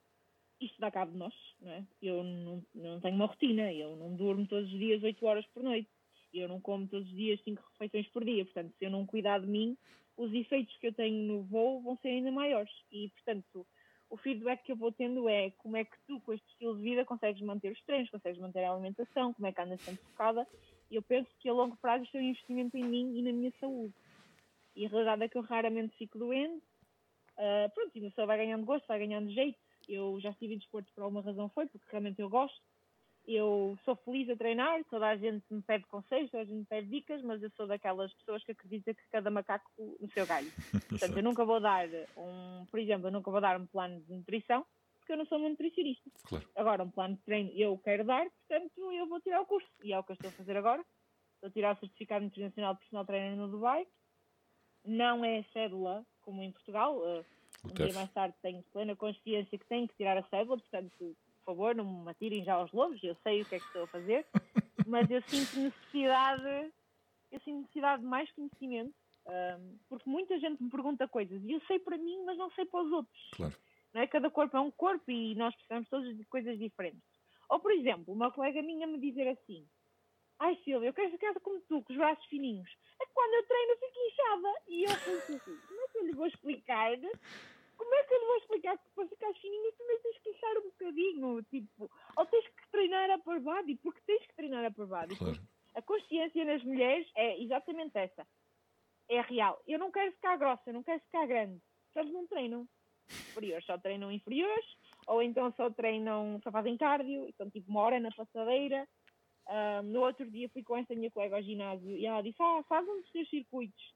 [0.60, 1.84] isto dá cabo de nós, não é?
[2.00, 5.62] Eu não, não tenho uma rotina, eu não durmo todos os dias 8 horas por
[5.62, 5.88] noite,
[6.32, 9.40] eu não como todos os dias 5 refeições por dia, portanto, se eu não cuidar
[9.40, 9.76] de mim,
[10.16, 12.72] os efeitos que eu tenho no voo vão ser ainda maiores.
[12.90, 13.66] E, portanto,
[14.08, 16.82] o feedback que eu vou tendo é como é que tu, com este estilo de
[16.82, 20.46] vida, consegues manter os treinos, consegues manter a alimentação, como é que andas sempre focada.
[20.90, 23.32] E eu penso que a longo prazo isto é um investimento em mim e na
[23.32, 23.94] minha saúde.
[24.76, 26.62] E a realidade é que eu raramente fico doente.
[27.36, 29.58] Uh, pronto, e a pessoa vai ganhando gosto, vai ganhando jeito.
[29.88, 32.60] Eu já estive em desporto por alguma razão foi, porque realmente eu gosto.
[33.26, 36.66] Eu sou feliz a treinar, toda a gente me pede conselhos, toda a gente me
[36.66, 40.50] pede dicas, mas eu sou daquelas pessoas que acredita que cada macaco no seu galho.
[40.90, 44.12] Portanto, eu nunca vou dar um, por exemplo, eu nunca vou dar um plano de
[44.12, 44.66] nutrição,
[44.98, 46.10] porque eu não sou uma nutricionista.
[46.24, 46.48] Claro.
[46.54, 49.68] Agora, um plano de treino eu quero dar, portanto, eu vou tirar o curso.
[49.82, 50.84] E é o que eu estou a fazer agora.
[51.34, 53.86] Estou a tirar o certificado internacional de personal trainer no Dubai.
[54.84, 56.98] Não é cédula, como em Portugal.
[56.98, 57.24] Uh,
[57.64, 61.44] um dia mais tarde tenho plena consciência que tenho que tirar a cédula, portanto, por
[61.44, 63.88] favor, não me atirem já aos lobos, eu sei o que é que estou a
[63.88, 64.26] fazer,
[64.86, 66.72] mas eu sinto necessidade,
[67.30, 68.94] eu sinto necessidade de mais conhecimento,
[69.26, 72.64] um, porque muita gente me pergunta coisas e eu sei para mim, mas não sei
[72.66, 73.30] para os outros.
[73.34, 73.54] Claro.
[73.94, 74.06] Não é?
[74.06, 77.02] Cada corpo é um corpo e nós precisamos todos de coisas diferentes.
[77.48, 79.64] Ou, por exemplo, uma colega minha me dizer assim:
[80.38, 82.68] Ai Silvia, eu quero ficar como tu, com os braços fininhos.
[83.00, 84.62] É que quando eu treino eu fico inchada.
[84.66, 86.92] E eu penso assim: como é que eu lhe vou explicar
[87.84, 90.58] como é que eu lhe vou explicar que para ficar fininho também tens que inchar
[90.58, 91.42] um bocadinho?
[91.44, 95.16] Tipo, ou tens que treinar a upper body, porque tens que treinar a upper body.
[95.16, 95.40] Claro.
[95.74, 98.26] A consciência nas mulheres é exatamente essa.
[99.08, 99.60] É real.
[99.66, 101.60] Eu não quero ficar grossa, eu não quero ficar grande.
[101.94, 102.66] Eles não treinam
[103.10, 104.66] inferiores, só treinam inferiores,
[105.06, 108.88] ou então só treinam, só fazem cardio, então tipo uma hora na passadeira.
[109.46, 112.62] Um, no outro dia fui com esta minha colega ao ginásio e ela disse: Ah,
[112.66, 113.94] faz um dos teus circuitos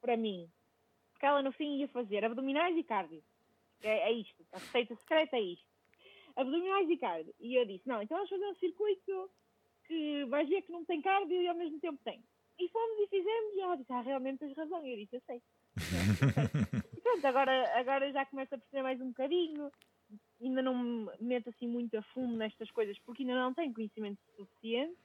[0.00, 0.46] para mim.
[1.12, 3.22] Porque ela no fim ia fazer abdominais e cardio.
[3.82, 4.44] É, é isto.
[4.52, 5.66] A receita secreta é isto.
[6.36, 7.34] Abdominais e cardio.
[7.40, 9.30] E eu disse: Não, então vamos fazer um circuito
[9.86, 12.22] que vais ver que não tem cardio e ao mesmo tempo tem.
[12.60, 14.86] E fomos e fizemos, e ela disse, ah, realmente tens razão.
[14.86, 15.42] E eu disse, eu sei.
[16.96, 19.72] e pronto, agora, agora já começo a perceber mais um bocadinho.
[20.40, 24.20] Ainda não me meto assim muito a fundo nestas coisas, porque ainda não tenho conhecimento
[24.36, 24.96] suficiente.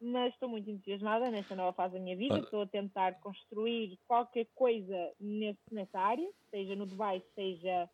[0.00, 2.38] Mas estou muito entusiasmada nesta nova fase da minha vida.
[2.38, 7.90] Estou a tentar construir qualquer coisa nesse, nessa área, seja no Dubai, seja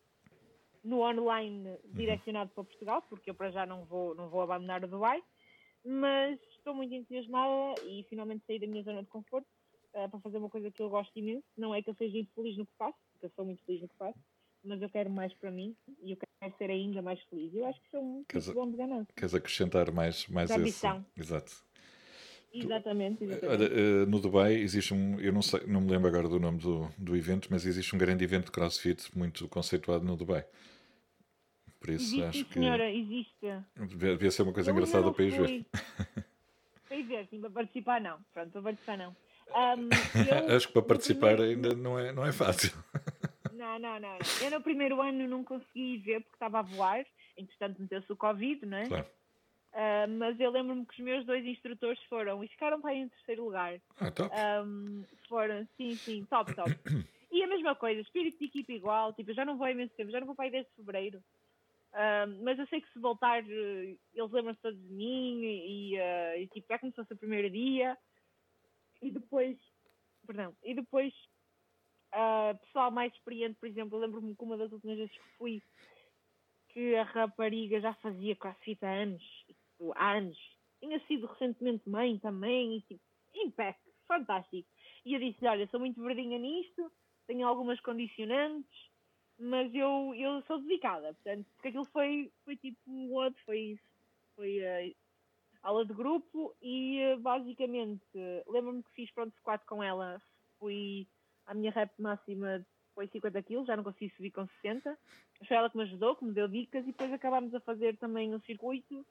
[0.82, 1.78] no online uhum.
[1.92, 5.22] direcionado para Portugal, porque eu para já não vou, não vou abandonar o Dubai
[5.84, 9.46] mas estou muito entusiasmada e finalmente saí da minha zona de conforto
[9.94, 11.44] uh, para fazer uma coisa que eu gosto imenso.
[11.56, 13.82] Não é que eu seja muito feliz no que faço, porque eu sou muito feliz
[13.82, 14.18] no que faço,
[14.64, 17.54] mas eu quero mais para mim e eu quero ser ainda mais feliz.
[17.54, 19.14] Eu acho que sou um queres, bom de ganância.
[19.16, 20.86] Queres acrescentar mais, mais esse...
[21.16, 21.69] Exato.
[22.52, 23.62] Exatamente, exatamente.
[23.62, 26.58] Olha, eh, no Dubai existe um, eu não, sei, não me lembro agora do nome
[26.58, 30.44] do, do evento, mas existe um grande evento de CrossFit muito conceituado no Dubai.
[31.78, 32.54] Por isso existe, acho que.
[32.54, 33.46] Senhora, existe.
[33.96, 35.66] Devia ser uma coisa eu engraçada para ir ver.
[36.88, 38.18] Para ir ver, sim, para participar não.
[38.34, 39.16] Pronto, para participar não.
[39.50, 39.88] Um,
[40.48, 41.68] eu, acho que para participar primeiro...
[41.68, 42.72] ainda não é, não é fácil.
[43.52, 44.18] Não, não, não, não.
[44.40, 47.04] Eu no primeiro ano não consegui ver porque estava a voar,
[47.36, 48.88] entretanto meteu-se o Covid, não é?
[48.88, 49.06] Claro.
[49.72, 53.08] Uh, mas eu lembro-me que os meus dois instrutores foram e ficaram para aí em
[53.08, 53.80] terceiro lugar.
[54.00, 54.34] Ah, top.
[54.34, 56.70] Um, foram, sim, sim, top, top.
[57.30, 59.94] e a mesma coisa, espírito de equipe igual, tipo, eu já não vou há imenso
[59.94, 61.22] tempo, já não vou para aí desde fevereiro.
[61.92, 66.46] Uh, mas eu sei que se voltar, eles lembram-se todos de mim e, uh, e
[66.48, 67.96] tipo, é como se fosse o primeiro dia.
[69.00, 69.56] E depois,
[70.26, 71.14] perdão, e depois,
[72.12, 75.62] uh, pessoal mais experiente, por exemplo, eu lembro-me que uma das últimas vezes que fui,
[76.68, 79.39] que a rapariga já fazia crossfit há anos,
[79.80, 80.38] tipo, há anos.
[80.78, 83.00] Tinha sido recentemente mãe também, e tipo,
[83.34, 84.68] impec, fantástico.
[85.04, 86.92] E eu disse olha, sou muito verdinha nisto,
[87.26, 88.90] tenho algumas condicionantes,
[89.38, 93.78] mas eu, eu sou dedicada, portanto, porque aquilo foi, foi tipo outro, foi
[94.36, 94.96] foi uh,
[95.62, 98.02] aula de grupo e uh, basicamente
[98.46, 100.20] lembro-me que fiz pronto squat com ela,
[100.58, 101.06] fui
[101.46, 102.64] a minha rep máxima
[102.94, 104.98] foi 50 kg, já não consegui subir com 60,
[105.38, 107.96] mas foi ela que me ajudou, que me deu dicas e depois acabámos a fazer
[107.96, 109.06] também um circuito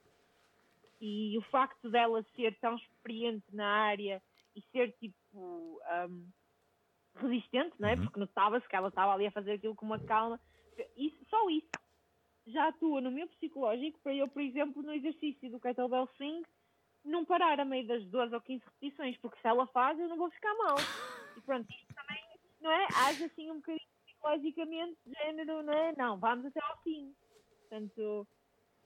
[0.99, 4.21] e o facto dela ser tão experiente na área
[4.55, 6.27] e ser tipo um,
[7.15, 7.95] resistente, não é?
[7.95, 8.03] Uhum.
[8.03, 10.39] Porque notava-se que ela estava ali a fazer aquilo com uma calma.
[10.95, 11.69] Isso, só isso
[12.47, 16.43] já atua no meu psicológico para eu, por exemplo, no exercício do kettlebell swing,
[17.05, 20.17] não parar a meio das 12 ou 15 repetições, porque se ela faz, eu não
[20.17, 20.75] vou ficar mal.
[21.37, 22.23] E pronto, também,
[22.59, 22.87] não é?
[23.07, 25.93] Age assim um bocadinho psicologicamente, género, não é?
[25.95, 27.15] Não, vamos até ao fim.
[27.61, 28.27] Portanto,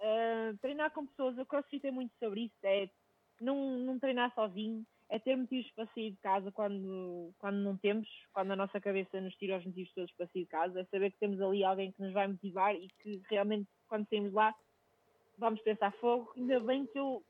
[0.03, 2.89] uh, treinar com pessoas, o CrossFit é muito sobre isso, é
[3.41, 8.07] não, não treinar sozinho, é ter motivos para sair de casa quando, quando não temos,
[8.33, 11.11] quando a nossa cabeça nos tira os motivos todos para sair de casa, é saber
[11.11, 14.55] que temos ali alguém que nos vai motivar e que realmente, quando saímos lá,
[15.37, 16.33] vamos pensar fogo.
[16.35, 17.23] Ainda bem que eu,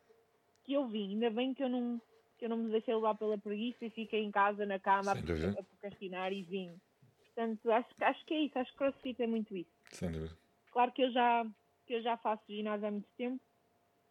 [0.64, 2.02] que eu vim, ainda bem que eu não,
[2.38, 5.60] que eu não me deixei levar pela preguiça e fiquei em casa, na cama, a,
[5.60, 6.80] a procrastinar e vim.
[7.26, 9.72] Portanto, acho, acho que é isso, acho que CrossFit é muito isso.
[9.92, 10.38] Sem dúvida.
[10.72, 11.46] Claro que eu já,
[11.86, 13.42] que eu já faço ginásio há muito tempo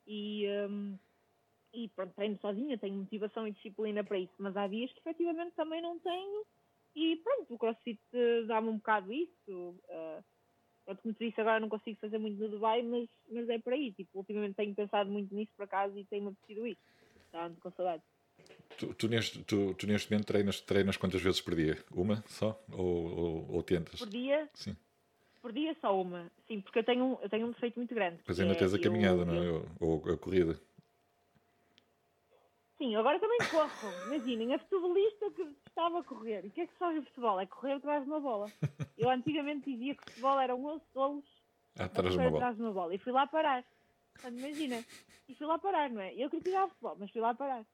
[0.06, 0.46] e.
[0.68, 0.98] Um,
[1.74, 5.54] e pronto, treino sozinha, tenho motivação e disciplina para isso, mas há dias que efetivamente
[5.54, 6.44] também não tenho
[6.94, 9.50] e pronto, o CrossFit eh, dá-me um bocado isso.
[9.88, 10.22] Uh,
[11.00, 13.92] como te disse, agora não consigo fazer muito no Dubai, mas, mas é por aí.
[13.92, 16.80] Tipo, ultimamente tenho pensado muito nisso por acaso e tenho-me apetecido isso.
[17.26, 18.02] Está com saudade.
[18.78, 21.82] Tu, tu, neste, tu, tu, neste momento treinas, treinas quantas vezes por dia?
[21.92, 22.60] Uma só?
[22.72, 23.98] Ou, ou, ou tentas?
[24.00, 24.50] Por dia?
[24.54, 24.76] Sim.
[25.42, 26.30] Por dia só uma.
[26.46, 28.22] Sim, porque eu tenho, eu tenho um defeito muito grande.
[28.24, 29.46] Pois ainda é, tens a caminhada, eu, não é?
[29.48, 29.66] Eu...
[29.80, 30.58] Ou a corrida.
[32.78, 34.06] Sim, agora também corro.
[34.06, 36.44] Imaginem, a futebolista que estava a correr.
[36.44, 37.40] E o que é que se faz no futebol?
[37.40, 38.46] É correr atrás de uma bola.
[38.96, 41.24] Eu antigamente dizia que o futebol era um 11 golos
[41.76, 42.94] atrás, de atrás de uma bola.
[42.94, 43.64] E fui lá parar.
[44.14, 44.84] Portanto, imagina.
[45.28, 46.14] E fui lá parar, não é?
[46.14, 47.64] Eu criticava futebol, mas fui lá parar.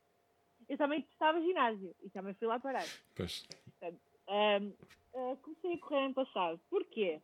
[0.69, 2.87] Eu também testava ginásio e também fui lá parar.
[3.14, 3.47] Pois.
[3.81, 4.73] Portanto, um,
[5.14, 6.61] uh, comecei a correr ano passado.
[6.69, 7.21] Porquê?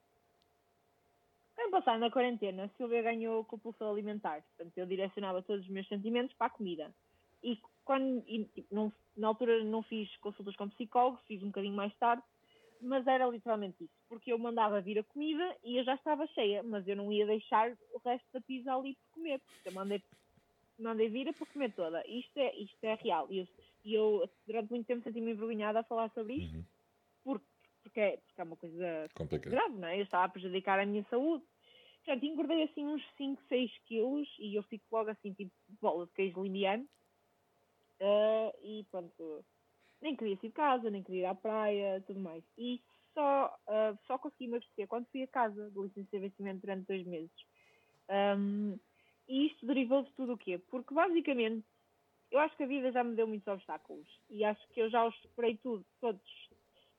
[1.56, 4.42] Ano passado, na quarentena, a Silvia ganhou compulsão alimentar.
[4.42, 6.94] Portanto, eu direcionava todos os meus sentimentos para a comida.
[7.42, 11.74] E quando, e, tipo, não, na altura não fiz consultas com psicólogo, fiz um bocadinho
[11.74, 12.22] mais tarde,
[12.80, 16.62] mas era literalmente isso, porque eu mandava vir a comida e eu já estava cheia,
[16.62, 20.02] mas eu não ia deixar o resto da pizza ali por comer, porque eu mandei,
[20.78, 22.06] mandei vir para comer toda.
[22.06, 23.26] Isto é, isto é real.
[23.30, 23.48] E eu,
[23.84, 26.64] eu, durante muito tempo senti-me envergonhada a falar sobre isto, uhum.
[27.24, 27.46] porque,
[27.84, 29.50] porque, é, porque é uma coisa Complicado.
[29.50, 29.98] grave, não é?
[29.98, 31.44] Eu estava a prejudicar a minha saúde.
[32.04, 36.12] Portanto, engordei assim uns 5, 6 quilos e eu fico logo assim, tipo, bola de
[36.12, 36.84] queijo limiano.
[38.00, 39.44] Uh, e pronto,
[40.02, 42.42] nem queria sair de casa, nem queria ir à praia, tudo mais.
[42.58, 42.82] E
[43.14, 47.06] só, uh, só consegui emagrecer quando fui a casa do licenciamento de vencimento durante dois
[47.06, 47.46] meses.
[48.36, 48.78] Um,
[49.28, 50.58] e isto derivou de tudo o quê?
[50.58, 51.64] Porque basicamente
[52.30, 55.06] eu acho que a vida já me deu muitos obstáculos e acho que eu já
[55.06, 56.50] os superei tudo, todos.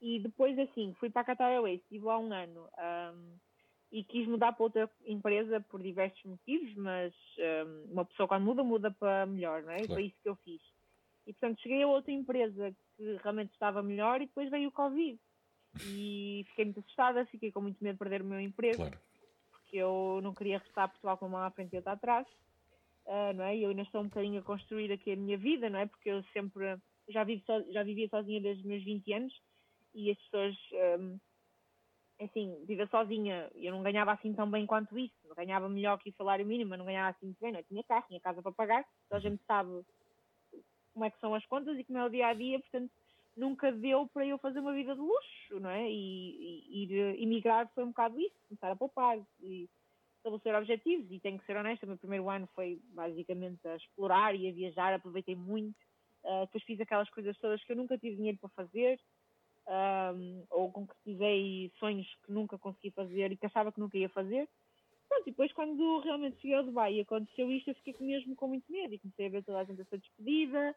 [0.06, 3.38] E depois assim, fui para a Qatar Airways, estive lá um ano um,
[3.92, 8.64] e quis mudar para outra empresa por diversos motivos, mas um, uma pessoa quando muda,
[8.64, 9.78] muda para melhor, não é?
[9.78, 9.94] Claro.
[9.94, 10.62] Foi isso que eu fiz.
[11.26, 15.20] E portanto cheguei a outra empresa que realmente estava melhor e depois veio o Covid.
[15.88, 19.00] E fiquei muito assustada, fiquei com muito medo de perder o meu emprego, claro.
[19.50, 22.28] porque eu não queria restar Portugal com uma mão à frente e outra atrás.
[23.08, 23.58] Uh, não é?
[23.58, 25.88] Eu ainda estou um bocadinho a construir aqui a minha vida, não é?
[25.88, 26.78] Porque eu sempre
[27.10, 29.34] já, vivo so, já vivia sozinha desde os meus 20 anos
[29.96, 30.56] e as pessoas,
[31.00, 31.18] um,
[32.22, 36.10] assim, viver sozinha, eu não ganhava assim tão bem quanto isso, não ganhava melhor que
[36.10, 37.60] o salário mínimo, mas não ganhava assim muito bem, não.
[37.60, 39.84] Eu tinha carro, tinha casa para pagar, toda a gente sabe
[40.94, 42.92] como é que são as contas e como é o dia a dia, portanto
[43.36, 45.90] nunca deu para eu fazer uma vida de luxo, não é?
[45.90, 49.70] E, e ir emigrar foi um bocado isso, começar a poupar e
[50.18, 51.12] estabelecer objetivos.
[51.12, 54.54] E tenho que ser honesta, o meu primeiro ano foi basicamente a explorar e a
[54.54, 55.76] viajar, aproveitei muito.
[56.24, 59.00] Uh, depois fiz aquelas coisas todas que eu nunca tive dinheiro para fazer,
[59.68, 64.48] um, ou concretizei sonhos que nunca consegui fazer e que achava que nunca ia fazer.
[65.08, 68.48] Pronto, e depois quando realmente cheguei ao Dubai e aconteceu isto, eu fiquei mesmo com
[68.48, 70.76] muito medo e comecei a ver toda a gente a ser despedida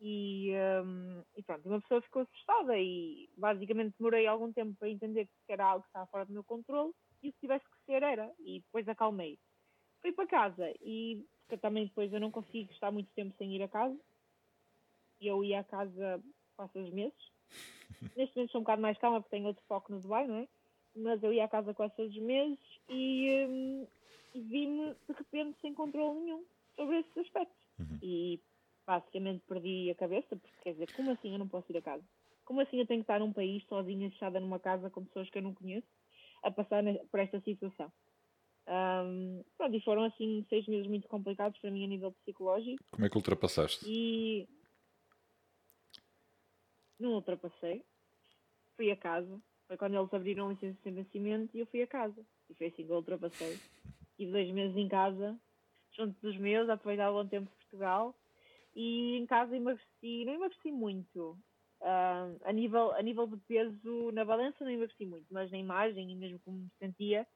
[0.00, 0.52] e,
[0.84, 5.52] um, e pronto, uma pessoa ficou assustada e basicamente demorei algum tempo para entender que
[5.52, 8.30] era algo que estava fora do meu controle e o que tivesse que ser era,
[8.38, 9.38] e depois acalmei.
[10.00, 13.62] Fui para casa e porque também depois eu não consigo estar muito tempo sem ir
[13.62, 13.98] a casa.
[15.20, 16.22] Eu ia a casa
[16.56, 17.33] quase os meses.
[18.16, 20.48] Neste momento sou um bocado mais calma porque tenho outro foco no Dubai, não é?
[20.96, 23.86] Mas eu ia a casa quase todos os meses e
[24.34, 26.44] vi-me de repente sem controle nenhum
[26.76, 27.56] sobre esses aspectos.
[27.78, 27.98] Uhum.
[28.02, 28.40] E
[28.86, 32.04] basicamente perdi a cabeça, porque quer dizer, como assim eu não posso ir a casa?
[32.44, 35.38] Como assim eu tenho que estar num país sozinha, fechada numa casa com pessoas que
[35.38, 35.88] eu não conheço,
[36.42, 37.90] a passar por esta situação?
[38.68, 42.82] Um, pronto, e foram assim seis meses muito complicados para mim a nível psicológico.
[42.90, 43.84] Como é que ultrapassaste?
[43.88, 44.46] E
[47.04, 47.84] não ultrapassei.
[48.76, 49.40] Fui a casa.
[49.66, 52.24] Foi quando eles abriram a licença sem vencimento e eu fui a casa.
[52.50, 53.58] E foi assim que eu ultrapassei.
[54.16, 55.38] Tive dois meses em casa,
[55.92, 58.14] junto dos meus, a aproveitar o bom tempo de Portugal
[58.74, 61.38] e em casa emagreci, não emagreci muito.
[61.80, 66.10] Uh, a, nível, a nível de peso na balança não emagreci muito, mas na imagem
[66.10, 67.26] e mesmo como me sentia,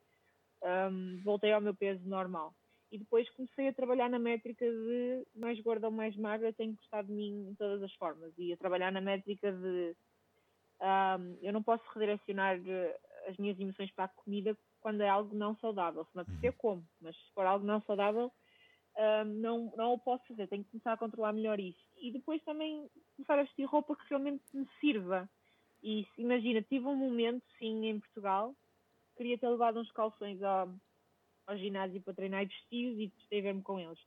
[0.90, 2.54] um, voltei ao meu peso normal.
[2.90, 6.78] E depois comecei a trabalhar na métrica de mais gorda ou mais magra, tenho que
[6.78, 8.32] gostar de mim em todas as formas.
[8.38, 9.94] E a trabalhar na métrica de
[10.80, 15.34] um, eu não posso redirecionar eh, as minhas emoções para a comida quando é algo
[15.34, 16.04] não saudável.
[16.04, 16.56] Se me apetecer, uhum.
[16.58, 18.32] como, mas se for algo não saudável,
[18.96, 21.82] um, não, não o posso fazer, tenho que começar a controlar melhor isso.
[22.00, 25.28] E depois também começar a vestir roupa que realmente me sirva.
[25.82, 28.54] E imagina, tive um momento, sim, em Portugal,
[29.16, 30.68] queria ter levado uns calções ao,
[31.48, 33.98] ao ginásio para treinar e vestir e testei ver-me com eles.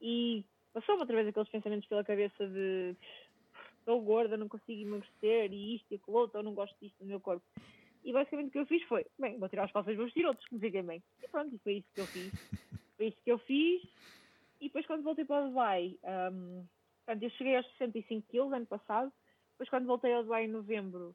[0.00, 2.94] E passou-me outra vez aqueles pensamentos pela cabeça de
[3.78, 7.06] estou gorda, não consigo emagrecer e isto e aquilo outro, ou não gosto disto no
[7.06, 7.44] meu corpo.
[8.04, 10.26] E basicamente o que eu fiz foi, bem, vou tirar os calções e vou vestir
[10.26, 11.02] outros que me fiquem bem.
[11.22, 12.32] E pronto, e foi isso que eu fiz.
[12.98, 13.82] Foi isso que eu fiz.
[14.60, 15.96] E depois quando voltei para o Dubai,
[16.32, 16.66] um,
[17.06, 19.12] portanto, eu cheguei aos 65 quilos ano passado.
[19.52, 21.14] Depois quando voltei ao Dubai em novembro,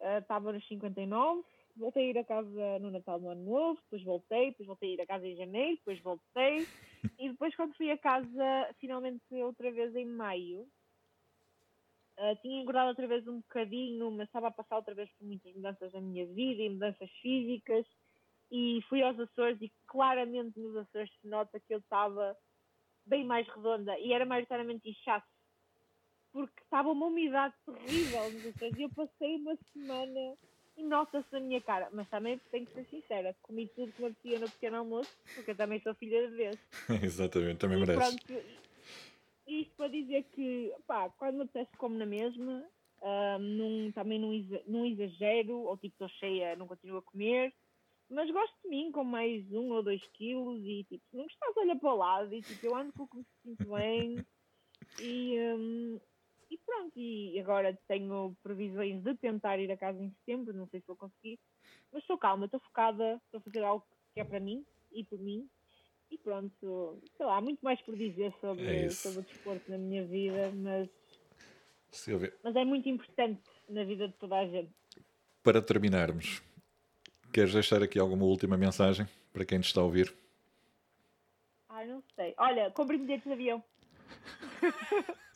[0.00, 1.44] uh, estava nos 59.
[1.76, 4.94] Voltei a ir a casa no Natal no Ano Novo, depois voltei, depois voltei a
[4.94, 6.66] ir a casa em janeiro, depois voltei.
[7.18, 10.66] E depois quando fui a casa, finalmente outra vez em maio,
[12.18, 15.54] uh, tinha engordado outra vez um bocadinho, mas estava a passar outra vez por muitas
[15.54, 17.86] mudanças na minha vida e mudanças físicas
[18.50, 22.36] e fui aos Açores e claramente nos Açores se nota que eu estava
[23.04, 25.26] bem mais redonda e era maioritariamente inchaço
[26.32, 30.36] porque estava uma umidade terrível nos Açores e eu passei uma semana
[30.76, 34.08] e nota-se na minha cara, mas também tenho que ser sincera, comi tudo que me
[34.08, 36.58] apetecia no pequeno almoço, porque eu também sou filha de Deus.
[37.02, 38.16] Exatamente, também e merece.
[38.26, 38.44] Pronto,
[39.46, 42.64] isto para dizer que, pá, quando me apetece como na mesma,
[43.02, 44.18] uh, num, também
[44.66, 47.52] não exagero, ou tipo estou cheia, não continuo a comer,
[48.10, 51.56] mas gosto de mim com mais um ou dois quilos e tipo, se não gostas,
[51.56, 54.26] olha para o lado e tipo, eu ando com o que me sinto bem
[55.00, 56.00] e, um,
[56.54, 60.80] e pronto, e agora tenho previsões de tentar ir a casa em setembro, não sei
[60.80, 61.38] se vou conseguir,
[61.92, 63.84] mas estou calma, estou focada, estou a fazer algo
[64.14, 65.48] que é para mim e por mim
[66.10, 69.78] e pronto, sei lá, há muito mais por dizer sobre, é sobre o desporto na
[69.78, 70.88] minha vida, mas,
[72.42, 74.72] mas é muito importante na vida de toda a gente.
[75.42, 76.42] Para terminarmos,
[77.34, 80.14] Queres deixar aqui alguma última mensagem para quem nos está a ouvir?
[81.68, 82.32] Ah, não sei.
[82.38, 83.64] Olha, comprem bilhetes de avião.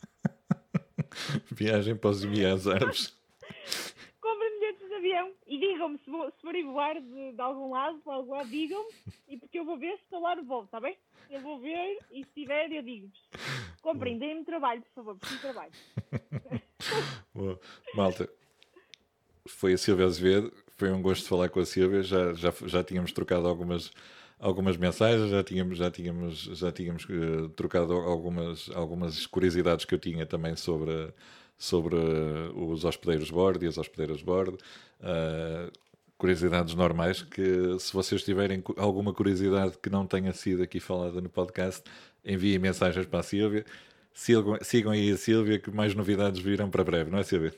[1.59, 3.17] Viagem para os Emirados Árabes.
[4.21, 7.97] Comprem bilhetes de avião e digam-me se, vou- se forem voar de, de algum lado,
[7.99, 8.89] para algum lado, digam-me
[9.27, 10.97] e porque eu vou ver se estou lá no voo, está bem?
[11.29, 13.19] Eu vou ver e se tiver eu digo-vos.
[13.81, 15.71] Comprem, deem-me trabalho, por favor, preciso de trabalho.
[17.33, 17.59] Boa.
[17.93, 18.29] Malta,
[19.47, 20.51] foi a Silvia Azevedo.
[20.77, 22.01] Foi um gosto falar com a Silvia.
[22.03, 23.91] Já, já, já tínhamos trocado algumas,
[24.39, 29.99] algumas mensagens, já tínhamos, já tínhamos, já tínhamos eh, trocado algumas, algumas curiosidades que eu
[29.99, 31.13] tinha também sobre,
[31.59, 34.57] sobre eh, os hospedeiros de bordo e as hospedeiras de bordo.
[35.01, 35.69] Ah,
[36.17, 41.29] curiosidades normais que se vocês tiverem alguma curiosidade que não tenha sido aqui falada no
[41.29, 41.83] podcast,
[42.25, 43.65] enviem mensagens para a Silvia.
[44.13, 47.53] Sigam, sigam aí a Silvia que mais novidades virão para breve, não é Silvia?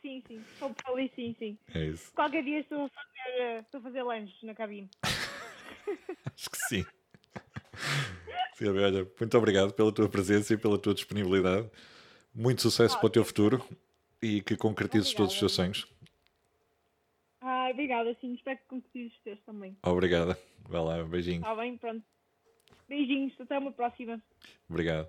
[0.00, 1.58] Sim, sim, estou para ali, sim, sim.
[1.74, 2.12] É isso.
[2.14, 4.88] Qualquer dia estou a fazer, eh, estou a fazer lanches na cabine.
[6.34, 6.86] Acho que sim.
[8.54, 11.68] Silvia, olha, muito obrigado pela tua presença e pela tua disponibilidade.
[12.40, 13.60] Muito sucesso Ah, para o teu futuro
[14.22, 15.74] e que concretizes todos os teus Obrigada.
[15.82, 15.98] sonhos.
[17.40, 19.76] Ah, obrigada, sim, espero que concretizes os teus também.
[19.82, 20.38] Obrigada.
[20.68, 21.38] Vai lá, um beijinho.
[21.40, 22.04] Está bem, pronto.
[22.88, 24.22] Beijinhos, até uma próxima.
[24.70, 25.08] Obrigado.